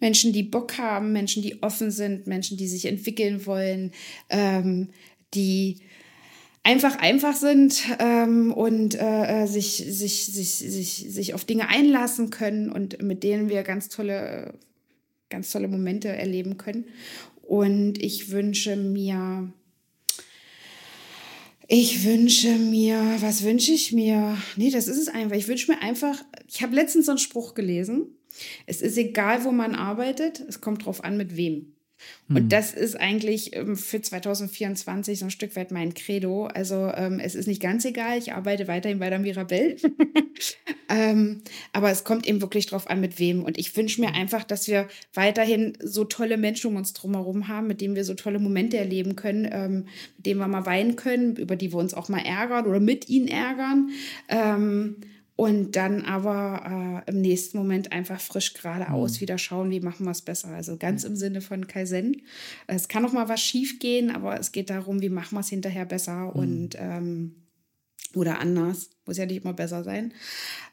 [0.00, 3.92] Menschen, die Bock haben, Menschen, die offen sind, Menschen, die sich entwickeln wollen,
[4.30, 4.88] ähm,
[5.34, 5.80] die
[6.64, 12.30] einfach einfach sind ähm, und äh, äh, sich, sich, sich, sich, sich auf Dinge einlassen
[12.30, 14.54] können und mit denen wir ganz tolle,
[15.28, 16.86] ganz tolle Momente erleben können.
[17.42, 19.52] Und ich wünsche mir,
[21.68, 24.38] ich wünsche mir, was wünsche ich mir?
[24.56, 25.36] Nee, das ist es einfach.
[25.36, 28.06] Ich wünsche mir einfach, ich habe letztens so einen Spruch gelesen.
[28.66, 31.73] Es ist egal, wo man arbeitet, es kommt drauf an, mit wem.
[32.28, 32.48] Und hm.
[32.48, 36.46] das ist eigentlich ähm, für 2024 so ein Stück weit mein Credo.
[36.46, 39.76] Also ähm, es ist nicht ganz egal, ich arbeite weiterhin bei der Mirabelle.
[40.88, 41.42] ähm,
[41.72, 43.44] aber es kommt eben wirklich drauf an, mit wem.
[43.44, 47.66] Und ich wünsche mir einfach, dass wir weiterhin so tolle Menschen um uns drumherum haben,
[47.66, 49.84] mit denen wir so tolle Momente erleben können,
[50.16, 53.08] mit denen wir mal weinen können, über die wir uns auch mal ärgern oder mit
[53.08, 53.90] ihnen ärgern.
[55.36, 59.20] Und dann aber äh, im nächsten Moment einfach frisch geradeaus mhm.
[59.20, 60.48] wieder schauen, wie machen wir es besser.
[60.48, 62.22] Also ganz im Sinne von Kaizen.
[62.68, 65.48] Es kann auch mal was schief gehen, aber es geht darum, wie machen wir es
[65.48, 66.30] hinterher besser mhm.
[66.30, 67.34] und ähm,
[68.14, 68.90] oder anders.
[69.06, 70.14] Muss ja nicht immer besser sein.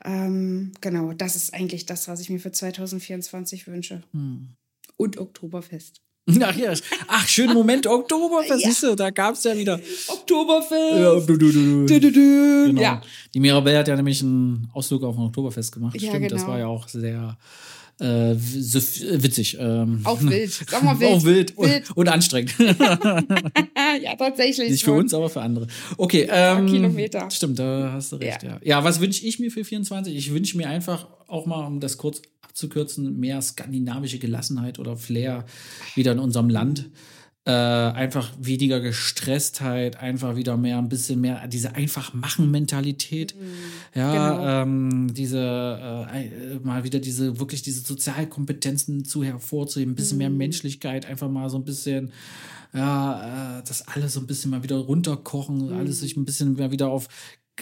[0.05, 4.03] Ähm, genau, das ist eigentlich das, was ich mir für 2024 wünsche.
[4.13, 4.49] Mhm.
[4.95, 6.01] Und Oktoberfest.
[6.41, 6.71] Ach ja,
[7.07, 8.69] ach, schönen Moment, Oktoberfest, ja.
[8.69, 9.79] siehst du, da gab es ja wieder.
[10.07, 10.99] Oktoberfest.
[10.99, 11.99] Ja, du, du, du, du.
[11.99, 12.81] Du, du, Genau.
[12.81, 13.01] Ja.
[13.33, 15.95] Die Mirabelle hat ja nämlich einen Ausflug auf ein Oktoberfest gemacht.
[15.99, 16.35] Ja, Stimmt, genau.
[16.35, 17.37] das war ja auch sehr
[18.01, 18.79] äh, so
[19.21, 19.57] witzig.
[19.59, 20.01] Ähm.
[20.03, 20.51] Auch wild.
[20.51, 21.11] Sag mal wild.
[21.11, 21.89] Auch wild, wild.
[21.91, 22.55] Und, und, anstrengend.
[22.59, 24.71] ja, tatsächlich.
[24.71, 25.67] Nicht für uns, aber für andere.
[25.97, 26.27] Okay.
[26.29, 27.29] Ähm, Kilometer.
[27.29, 28.41] Stimmt, da hast du recht.
[28.41, 28.59] Ja, ja.
[28.63, 30.15] ja was wünsche ich mir für 24?
[30.15, 35.45] Ich wünsche mir einfach auch mal, um das kurz abzukürzen, mehr skandinavische Gelassenheit oder Flair
[35.95, 36.89] wieder in unserem Land.
[37.43, 43.33] Äh, einfach weniger Gestresstheit, einfach wieder mehr, ein bisschen mehr diese einfach machen Mentalität.
[43.35, 44.47] Mhm, ja, genau.
[44.47, 50.19] ähm, diese äh, äh, mal wieder diese wirklich diese Sozialkompetenzen zu hervorzuheben, ein bisschen mhm.
[50.19, 52.11] mehr Menschlichkeit, einfach mal so ein bisschen
[52.73, 55.73] ja, äh, das alles so ein bisschen mal wieder runterkochen, mhm.
[55.73, 57.07] alles sich ein bisschen mehr wieder auf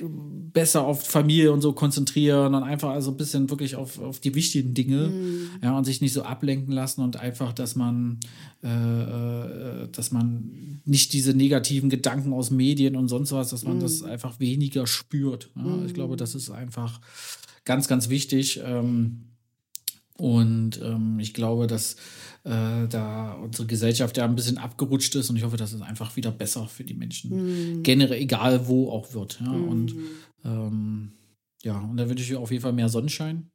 [0.04, 4.36] besser auf Familie und so konzentrieren und einfach also ein bisschen wirklich auf, auf die
[4.36, 5.50] wichtigen Dinge mhm.
[5.62, 8.20] ja, und sich nicht so ablenken lassen und einfach, dass man,
[8.64, 13.78] äh, äh, dass man nicht diese negativen Gedanken aus Medien und sonst was, dass man
[13.78, 13.82] mhm.
[13.82, 15.50] das einfach weniger spürt.
[15.56, 15.64] Ja.
[15.64, 15.86] Mhm.
[15.86, 17.00] Ich glaube, das ist einfach
[17.66, 18.60] ganz, ganz wichtig.
[18.64, 19.26] Ähm,
[20.20, 21.96] und ähm, ich glaube, dass
[22.50, 26.16] äh, da unsere Gesellschaft ja ein bisschen abgerutscht ist und ich hoffe, dass es einfach
[26.16, 27.84] wieder besser für die Menschen mhm.
[27.84, 29.40] generell, egal wo auch wird.
[29.40, 29.52] Ja?
[29.52, 29.68] Mhm.
[29.68, 29.96] Und
[30.44, 31.12] ähm,
[31.62, 33.52] ja, und da wünsche ich auf jeden Fall mehr Sonnenschein.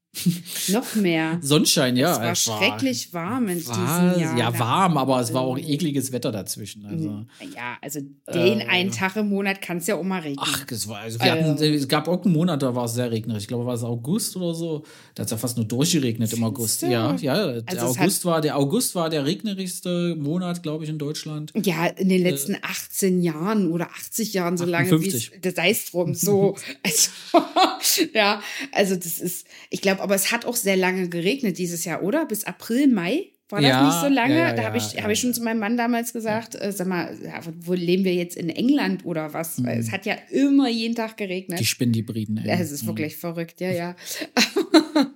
[0.69, 1.39] Noch mehr.
[1.43, 2.13] Sonnenschein, ja.
[2.13, 4.39] Es war, war schrecklich warm in war, diesem Jahr.
[4.39, 6.87] Ja, warm, aber es war auch ekliges Wetter dazwischen.
[6.87, 8.01] Also, ja, also
[8.33, 10.39] den äh, einen Tag im Monat kann es ja auch mal regnen.
[10.41, 12.95] Ach, es, war, also wir äh, hatten, es gab auch einen Monat, da war es
[12.95, 13.45] sehr regnerisch.
[13.45, 14.85] Ich glaube, war es August oder so.
[15.15, 16.83] Da hat es ja fast nur durchgeregnet im August.
[16.83, 17.61] Ja, ja.
[17.61, 21.53] Der, also August war, der August war der regnerischste Monat, glaube ich, in Deutschland.
[21.57, 25.71] Ja, in den letzten äh, 18 Jahren oder 80 Jahren, so lange wie es, sei
[25.71, 26.57] es drum, so.
[26.83, 27.11] also,
[28.15, 28.43] ja,
[28.73, 32.27] also das ist, ich glaube, aber es hat auch sehr lange geregnet dieses Jahr, oder?
[32.27, 33.31] Bis April, Mai?
[33.49, 34.35] War das ja, nicht so lange?
[34.35, 36.87] Ja, ja, da habe ich, hab ich schon zu meinem Mann damals gesagt, äh, sag
[36.87, 37.17] mal,
[37.61, 39.59] wo leben wir jetzt in England oder was?
[39.59, 39.67] Mhm.
[39.67, 41.59] Weil es hat ja immer jeden Tag geregnet.
[41.59, 42.43] Die Spindibriden.
[42.45, 42.89] Ja, es ist mhm.
[42.89, 43.97] wirklich verrückt, ja, ja.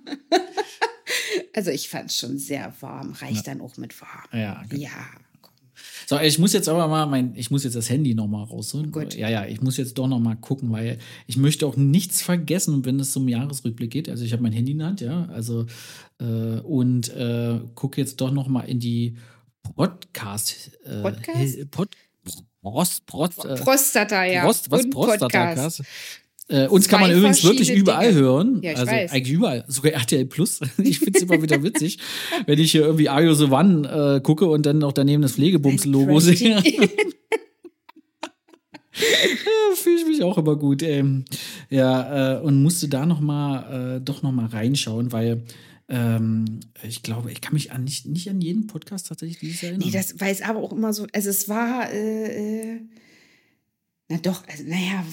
[1.53, 4.27] also ich fand es schon sehr warm, reicht dann auch mit warm.
[4.31, 4.63] Ja.
[4.65, 4.81] Okay.
[4.81, 5.07] Ja.
[6.09, 8.91] So, ich muss jetzt aber mal mein, ich muss jetzt das Handy nochmal rausholen.
[8.91, 9.13] Gut.
[9.13, 10.97] Ja, ja, ich muss jetzt doch nochmal gucken, weil
[11.27, 14.09] ich möchte auch nichts vergessen, wenn es zum Jahresrückblick geht.
[14.09, 15.67] Also ich habe mein Handy in der Hand, ja, also
[16.19, 19.17] äh, und äh, gucke jetzt doch nochmal in die
[19.61, 20.71] Podcast.
[20.83, 21.69] Äh, Podcast?
[21.69, 21.89] Pod,
[22.63, 24.45] Prost, Prost, äh, Prostata, ja.
[24.45, 24.89] Prost, was?
[24.89, 25.69] Prostata,
[26.49, 28.21] äh, uns kann man übrigens wirklich überall Dinge.
[28.21, 28.59] hören.
[28.63, 29.11] Ja, also weiß.
[29.11, 29.63] eigentlich überall.
[29.67, 30.59] Sogar RTL Plus.
[30.83, 31.99] ich finde es immer wieder witzig,
[32.47, 33.87] wenn ich hier irgendwie Ayo the One
[34.17, 36.49] äh, gucke und dann noch daneben das Pflegebums-Logo sehe.
[36.55, 36.61] ja,
[39.75, 40.81] Fühle ich mich auch immer gut.
[40.81, 41.25] Ähm,
[41.69, 45.43] ja, äh, und musste da noch mal, äh, doch noch mal reinschauen, weil
[45.87, 49.83] ähm, ich glaube, ich kann mich an nicht, nicht an jeden Podcast tatsächlich erinnern.
[49.85, 52.79] Nee, das weiß aber auch immer so, also es war, äh, äh
[54.09, 55.05] na doch, also, naja,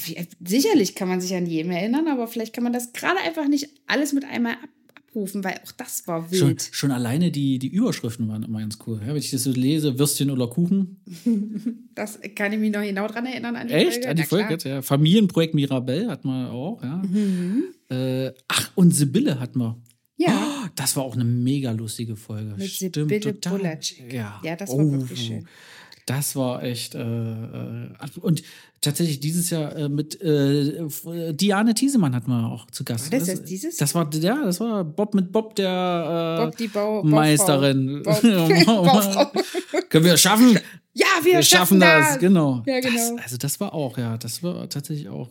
[0.44, 3.68] sicherlich kann man sich an jedem erinnern, aber vielleicht kann man das gerade einfach nicht
[3.86, 4.70] alles mit einmal ab
[5.16, 6.62] abrufen, weil auch das war wild.
[6.62, 9.00] Schon, schon alleine die, die Überschriften waren immer ganz cool.
[9.00, 11.00] Ja, wenn ich das so lese, Würstchen oder Kuchen.
[11.94, 14.04] das kann ich mich noch genau dran erinnern an die Echt?
[14.04, 14.08] Folge.
[14.08, 14.82] An die Na, Folge, ja.
[14.82, 16.96] Familienprojekt Mirabelle hat man auch, ja.
[16.98, 17.64] Mhm.
[17.88, 19.76] Äh, ach, und Sibylle hat man.
[20.18, 20.62] Ja.
[20.64, 22.54] Oh, das war auch eine mega lustige Folge.
[22.56, 23.78] Mit Stimmt, Sibylle total.
[24.10, 24.40] Ja.
[24.42, 24.92] ja, das war oh.
[24.92, 25.46] wirklich schön.
[26.06, 26.94] Das war echt.
[26.94, 27.88] Äh, äh,
[28.20, 28.42] und
[28.80, 30.86] tatsächlich dieses Jahr äh, mit äh,
[31.32, 33.10] Diane Thiesemann hatten wir auch zu Gast.
[33.10, 33.76] War das jetzt dieses?
[33.76, 38.04] Das war ja, das war Bob mit Bob der Bob die Bau Meisterin.
[38.04, 38.20] Bob.
[39.90, 40.58] Können wir es schaffen?
[40.94, 42.18] Ja, wir, Wir schaffen das, das.
[42.20, 42.62] genau.
[42.66, 42.94] Ja, genau.
[43.16, 45.28] Das, also das war auch, ja, das war tatsächlich auch.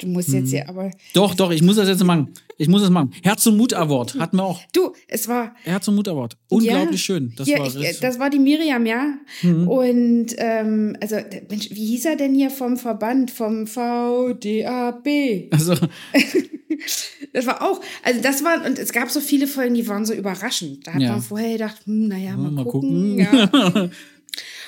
[0.00, 0.34] Du musst Hm.
[0.36, 2.28] jetzt hier, aber Doch, doch, ich muss das jetzt machen.
[2.58, 3.12] Ich muss das machen.
[3.22, 4.60] Herz und Mut Award hatten wir auch.
[4.72, 6.36] du, es war Herz und Mut Award.
[6.48, 6.96] Unglaublich Ja.
[6.98, 7.32] schön.
[7.36, 9.14] Das hier, war ich, das war die Miriam, ja.
[9.42, 9.68] Mhm.
[9.68, 11.16] Und ähm, also
[11.48, 15.06] Mensch, wie hieß er denn hier vom Verband vom VDAB?
[15.52, 15.74] also,
[17.32, 20.14] Das war auch, also das war und es gab so viele Folgen, die waren so
[20.14, 20.86] überraschend.
[20.86, 21.12] Da hat Ja.
[21.12, 23.18] man vorher gedacht, hm, naja, mal, mal gucken.
[23.18, 23.18] gucken.
[23.18, 23.90] Ja.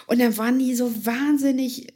[0.09, 1.87] Und dann waren die so wahnsinnig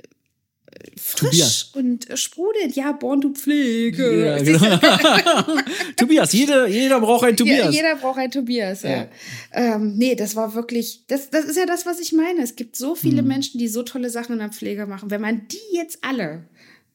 [0.97, 1.71] frisch Tobias.
[1.75, 2.77] und äh, sprudelnd.
[2.77, 4.25] Ja, Born to Pflege.
[4.25, 5.61] ja, genau.
[5.97, 7.75] Tobias, jeder, jeder braucht einen Ja, Tobias.
[7.75, 8.91] jeder braucht einen Tobias, ja.
[8.91, 9.09] Ja.
[9.53, 12.41] Ähm, nee, das war wirklich, das, das ist ja das, was ich meine.
[12.43, 13.29] Es gibt so viele Mhm.
[13.29, 15.11] Menschen, die so tolle Sachen in der Pflege machen.
[15.11, 16.45] Wenn man die jetzt alle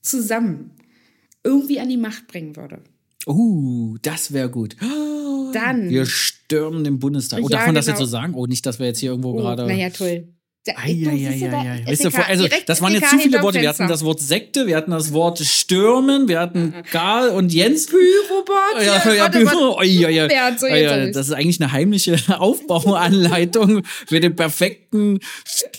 [0.02, 0.72] zusammen
[1.44, 2.80] irgendwie an die Macht bringen würde,
[3.28, 4.76] Uh, das wäre gut.
[5.54, 5.90] dann.
[5.92, 7.42] Wir stürmen den Bundestag.
[7.44, 8.00] Oh, Ja, darf man das genau.
[8.00, 8.34] jetzt so sagen?
[8.34, 9.68] Oh, nicht, dass wir jetzt hier irgendwo oh, gerade.
[9.68, 10.28] naja, toll.
[10.68, 11.28] Ja, Ei, du, ei,
[11.88, 12.12] ei, da?
[12.12, 13.60] vor- also, das waren jetzt zu viele Worte.
[13.62, 17.88] Wir hatten das Wort Sekte, wir hatten das Wort Stürmen, wir hatten Karl und Jens.
[17.88, 18.84] Pyrobot.
[18.86, 19.82] Ja, ja, Büro.
[19.82, 20.28] ja, ja.
[20.28, 25.20] Ja, ja, das ist eigentlich eine heimliche Aufbauanleitung für den perfekten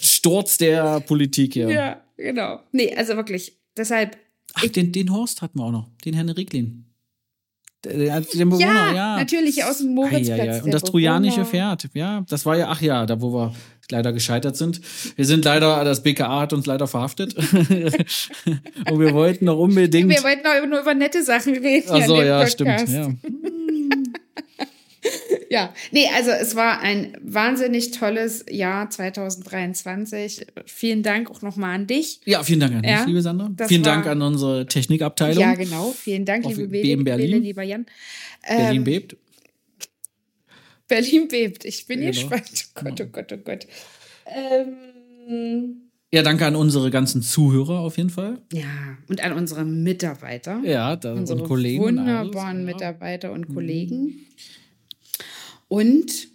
[0.01, 1.71] Sturz der Politik hier.
[1.71, 2.61] Ja, genau.
[2.73, 3.57] Nee, also wirklich.
[3.77, 4.19] Deshalb,
[4.55, 6.87] Ach, den, den Horst hatten wir auch noch, den Herrn Rieklin.
[6.87, 9.17] Der, der, den Bewohner, ja, ja.
[9.17, 10.41] natürlich aus dem Ei, Moritzplatz.
[10.41, 10.47] ei, ei.
[10.47, 11.45] der Und das trojanische.
[11.45, 13.55] Pferd, ja, das war ja, ach ja, da wo wir
[13.91, 14.81] leider gescheitert sind.
[15.17, 17.35] Wir sind leider, das BKA hat uns leider verhaftet.
[18.91, 20.09] Und wir wollten noch unbedingt.
[20.09, 21.89] Wir wollten auch nur über nette Sachen reden.
[21.91, 22.53] Ach so, ja, Podcast.
[22.53, 22.89] stimmt.
[22.89, 23.11] Ja.
[25.53, 30.47] Ja, nee, also es war ein wahnsinnig tolles Jahr 2023.
[30.65, 32.21] Vielen Dank auch nochmal an dich.
[32.25, 33.51] ja, vielen Dank an dich, Ja, liebe Sandra.
[33.69, 35.43] Vielen war- Dank an unsere Technikabteilung.
[35.43, 35.93] Ja, genau.
[35.97, 37.31] Vielen Dank, liebe BM Berlin.
[37.33, 37.85] Bele, lieber Jan.
[38.49, 39.17] Berlin Ähm, bebt.
[40.89, 41.65] Berlin bebt.
[41.65, 42.13] Ich bin Genau.
[42.13, 42.67] gespannt.
[42.77, 43.67] Oh Gott, oh Gott, oh Gott.
[44.27, 45.83] Ähm,
[46.15, 48.39] Ja, danke an unsere ganzen Zuhörer auf jeden Fall.
[48.53, 48.65] ja,
[49.09, 50.61] und an unsere Mitarbeiter.
[50.65, 51.85] Ja, da, unsere und Kollegen.
[51.85, 52.61] und alles, wunderbaren ja.
[52.61, 52.67] Mhm.
[52.67, 54.27] Mitarbeiter und Kollegen.
[55.73, 56.29] Und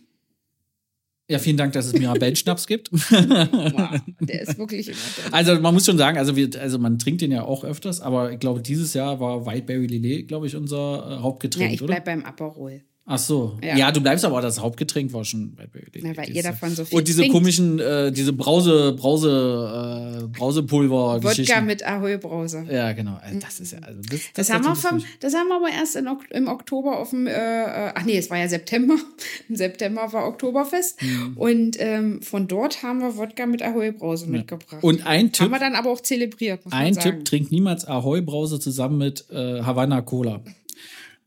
[1.29, 2.91] Ja, vielen Dank, dass es Mirabell-Schnaps gibt.
[2.91, 5.31] wow, der ist wirklich immer toll.
[5.31, 8.31] Also man muss schon sagen, also, wir, also man trinkt den ja auch öfters, aber
[8.31, 11.93] ich glaube, dieses Jahr war Whiteberry Lillet, glaube ich, unser äh, Hauptgetränk, Ja, ich oder?
[11.93, 12.81] bleib beim Aperol.
[13.09, 13.57] Ach so.
[13.63, 13.77] Ja.
[13.77, 13.91] Ja.
[13.93, 16.09] du bleibst aber, das Hauptgetränk war schon Whiteberry Lillet.
[16.09, 17.33] Na, weil ihr davon so viel Und diese trinkt.
[17.35, 21.53] komischen, äh, diese Brause, Brause, äh, Brausepulver-Geschichten.
[21.53, 22.65] Wodka mit Ahoi-Brause.
[22.69, 23.17] Ja, genau.
[23.21, 25.69] Also, das ist ja, also das, das, Das, haben wir vom, das haben wir aber
[25.69, 28.95] erst in, im Oktober auf dem, äh, äh, ach nee, es war ja September.
[29.47, 31.01] Im September war Oktoberfest.
[31.01, 31.37] Mhm.
[31.37, 34.83] Und ähm, von dort haben wir Wodka mit Ahoi-Brause mitgebracht.
[34.83, 36.93] Und ein haben Tipp, wir dann aber auch zelebriert, ein.
[36.93, 40.01] Tipp, trink niemals Ahoi-Brause zusammen mit äh, Havanna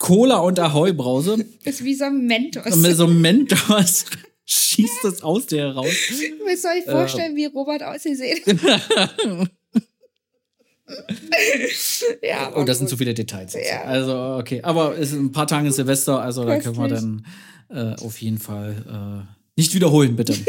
[0.01, 0.38] Cola.
[0.38, 2.74] Und Ahoi-Brause Ist wie so ein Mentos.
[2.74, 4.07] mit so einem Mentos
[4.46, 5.86] schießt das aus dir raus.
[6.44, 8.18] Müsst ihr euch vorstellen, wie Robert aussieht.
[12.22, 12.90] ja, Oh, das sind gut.
[12.90, 13.55] zu viele Details.
[13.55, 13.68] Jetzt.
[13.70, 13.82] Ja.
[13.82, 14.61] Also, okay.
[14.62, 17.01] Aber es ist ein paar Tage Silvester, also da können wir Köstlich.
[17.68, 20.34] dann äh, auf jeden Fall äh, nicht wiederholen, bitte.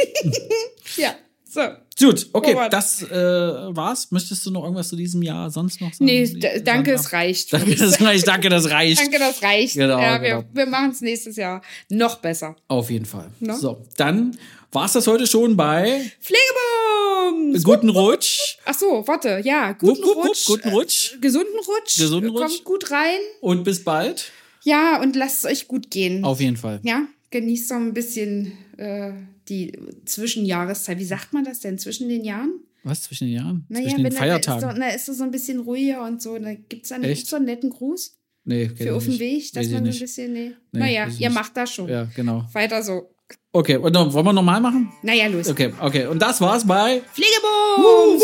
[1.52, 1.60] So.
[2.00, 2.72] Gut, okay, Robert.
[2.72, 4.10] das äh, war's.
[4.10, 6.06] Möchtest du noch irgendwas zu diesem Jahr sonst noch sagen?
[6.06, 6.26] Nee,
[6.64, 7.52] danke, es reicht.
[7.52, 8.26] Danke, das reicht.
[8.26, 9.00] Danke, das reicht.
[9.02, 9.74] Danke, das reicht.
[9.76, 10.44] Genau, ja, genau.
[10.54, 12.56] Wir, wir machen es nächstes Jahr noch besser.
[12.70, 13.32] Auf jeden Fall.
[13.42, 13.54] Ne?
[13.58, 14.38] So, dann
[14.72, 17.64] war's das heute schon bei Pflegebums!
[17.66, 18.58] Guten Rutsch.
[18.64, 20.46] Ach so, warte, ja, guten Wupp, wupp, wupp, Rutsch.
[20.46, 21.14] Guten Rutsch.
[21.16, 21.98] Äh, gesunden Rutsch.
[21.98, 22.42] Gesunden Rutsch.
[22.42, 23.20] Kommt gut rein.
[23.42, 24.32] Und bis bald.
[24.64, 26.24] Ja, und lasst es euch gut gehen.
[26.24, 26.80] Auf jeden Fall.
[26.84, 29.12] Ja, genießt so ein bisschen äh,
[29.52, 29.74] die
[30.06, 30.98] Zwischenjahreszeit.
[30.98, 31.78] Wie sagt man das denn?
[31.78, 32.62] Zwischen den Jahren?
[32.84, 33.66] Was zwischen den Jahren?
[33.70, 34.62] Naja, zwischen den Feiertagen.
[34.62, 36.38] Da ist, so, na, ist so so ein bisschen ruhiger und so.
[36.40, 37.28] Da gibt es dann Echt?
[37.28, 39.20] so einen netten Gruß nee, für auf dem.
[39.20, 40.34] Weg, dass man so ein bisschen.
[40.34, 40.52] Nee.
[40.72, 41.32] Nee, naja, ihr nicht.
[41.32, 41.88] macht das schon.
[41.88, 42.46] Ja, genau.
[42.54, 43.14] Weiter so.
[43.54, 44.92] Okay, und dann wollen wir nochmal machen?
[45.04, 45.50] Naja, los.
[45.50, 46.08] Okay, okay.
[46.08, 48.24] Und das war's bei Pflegebums!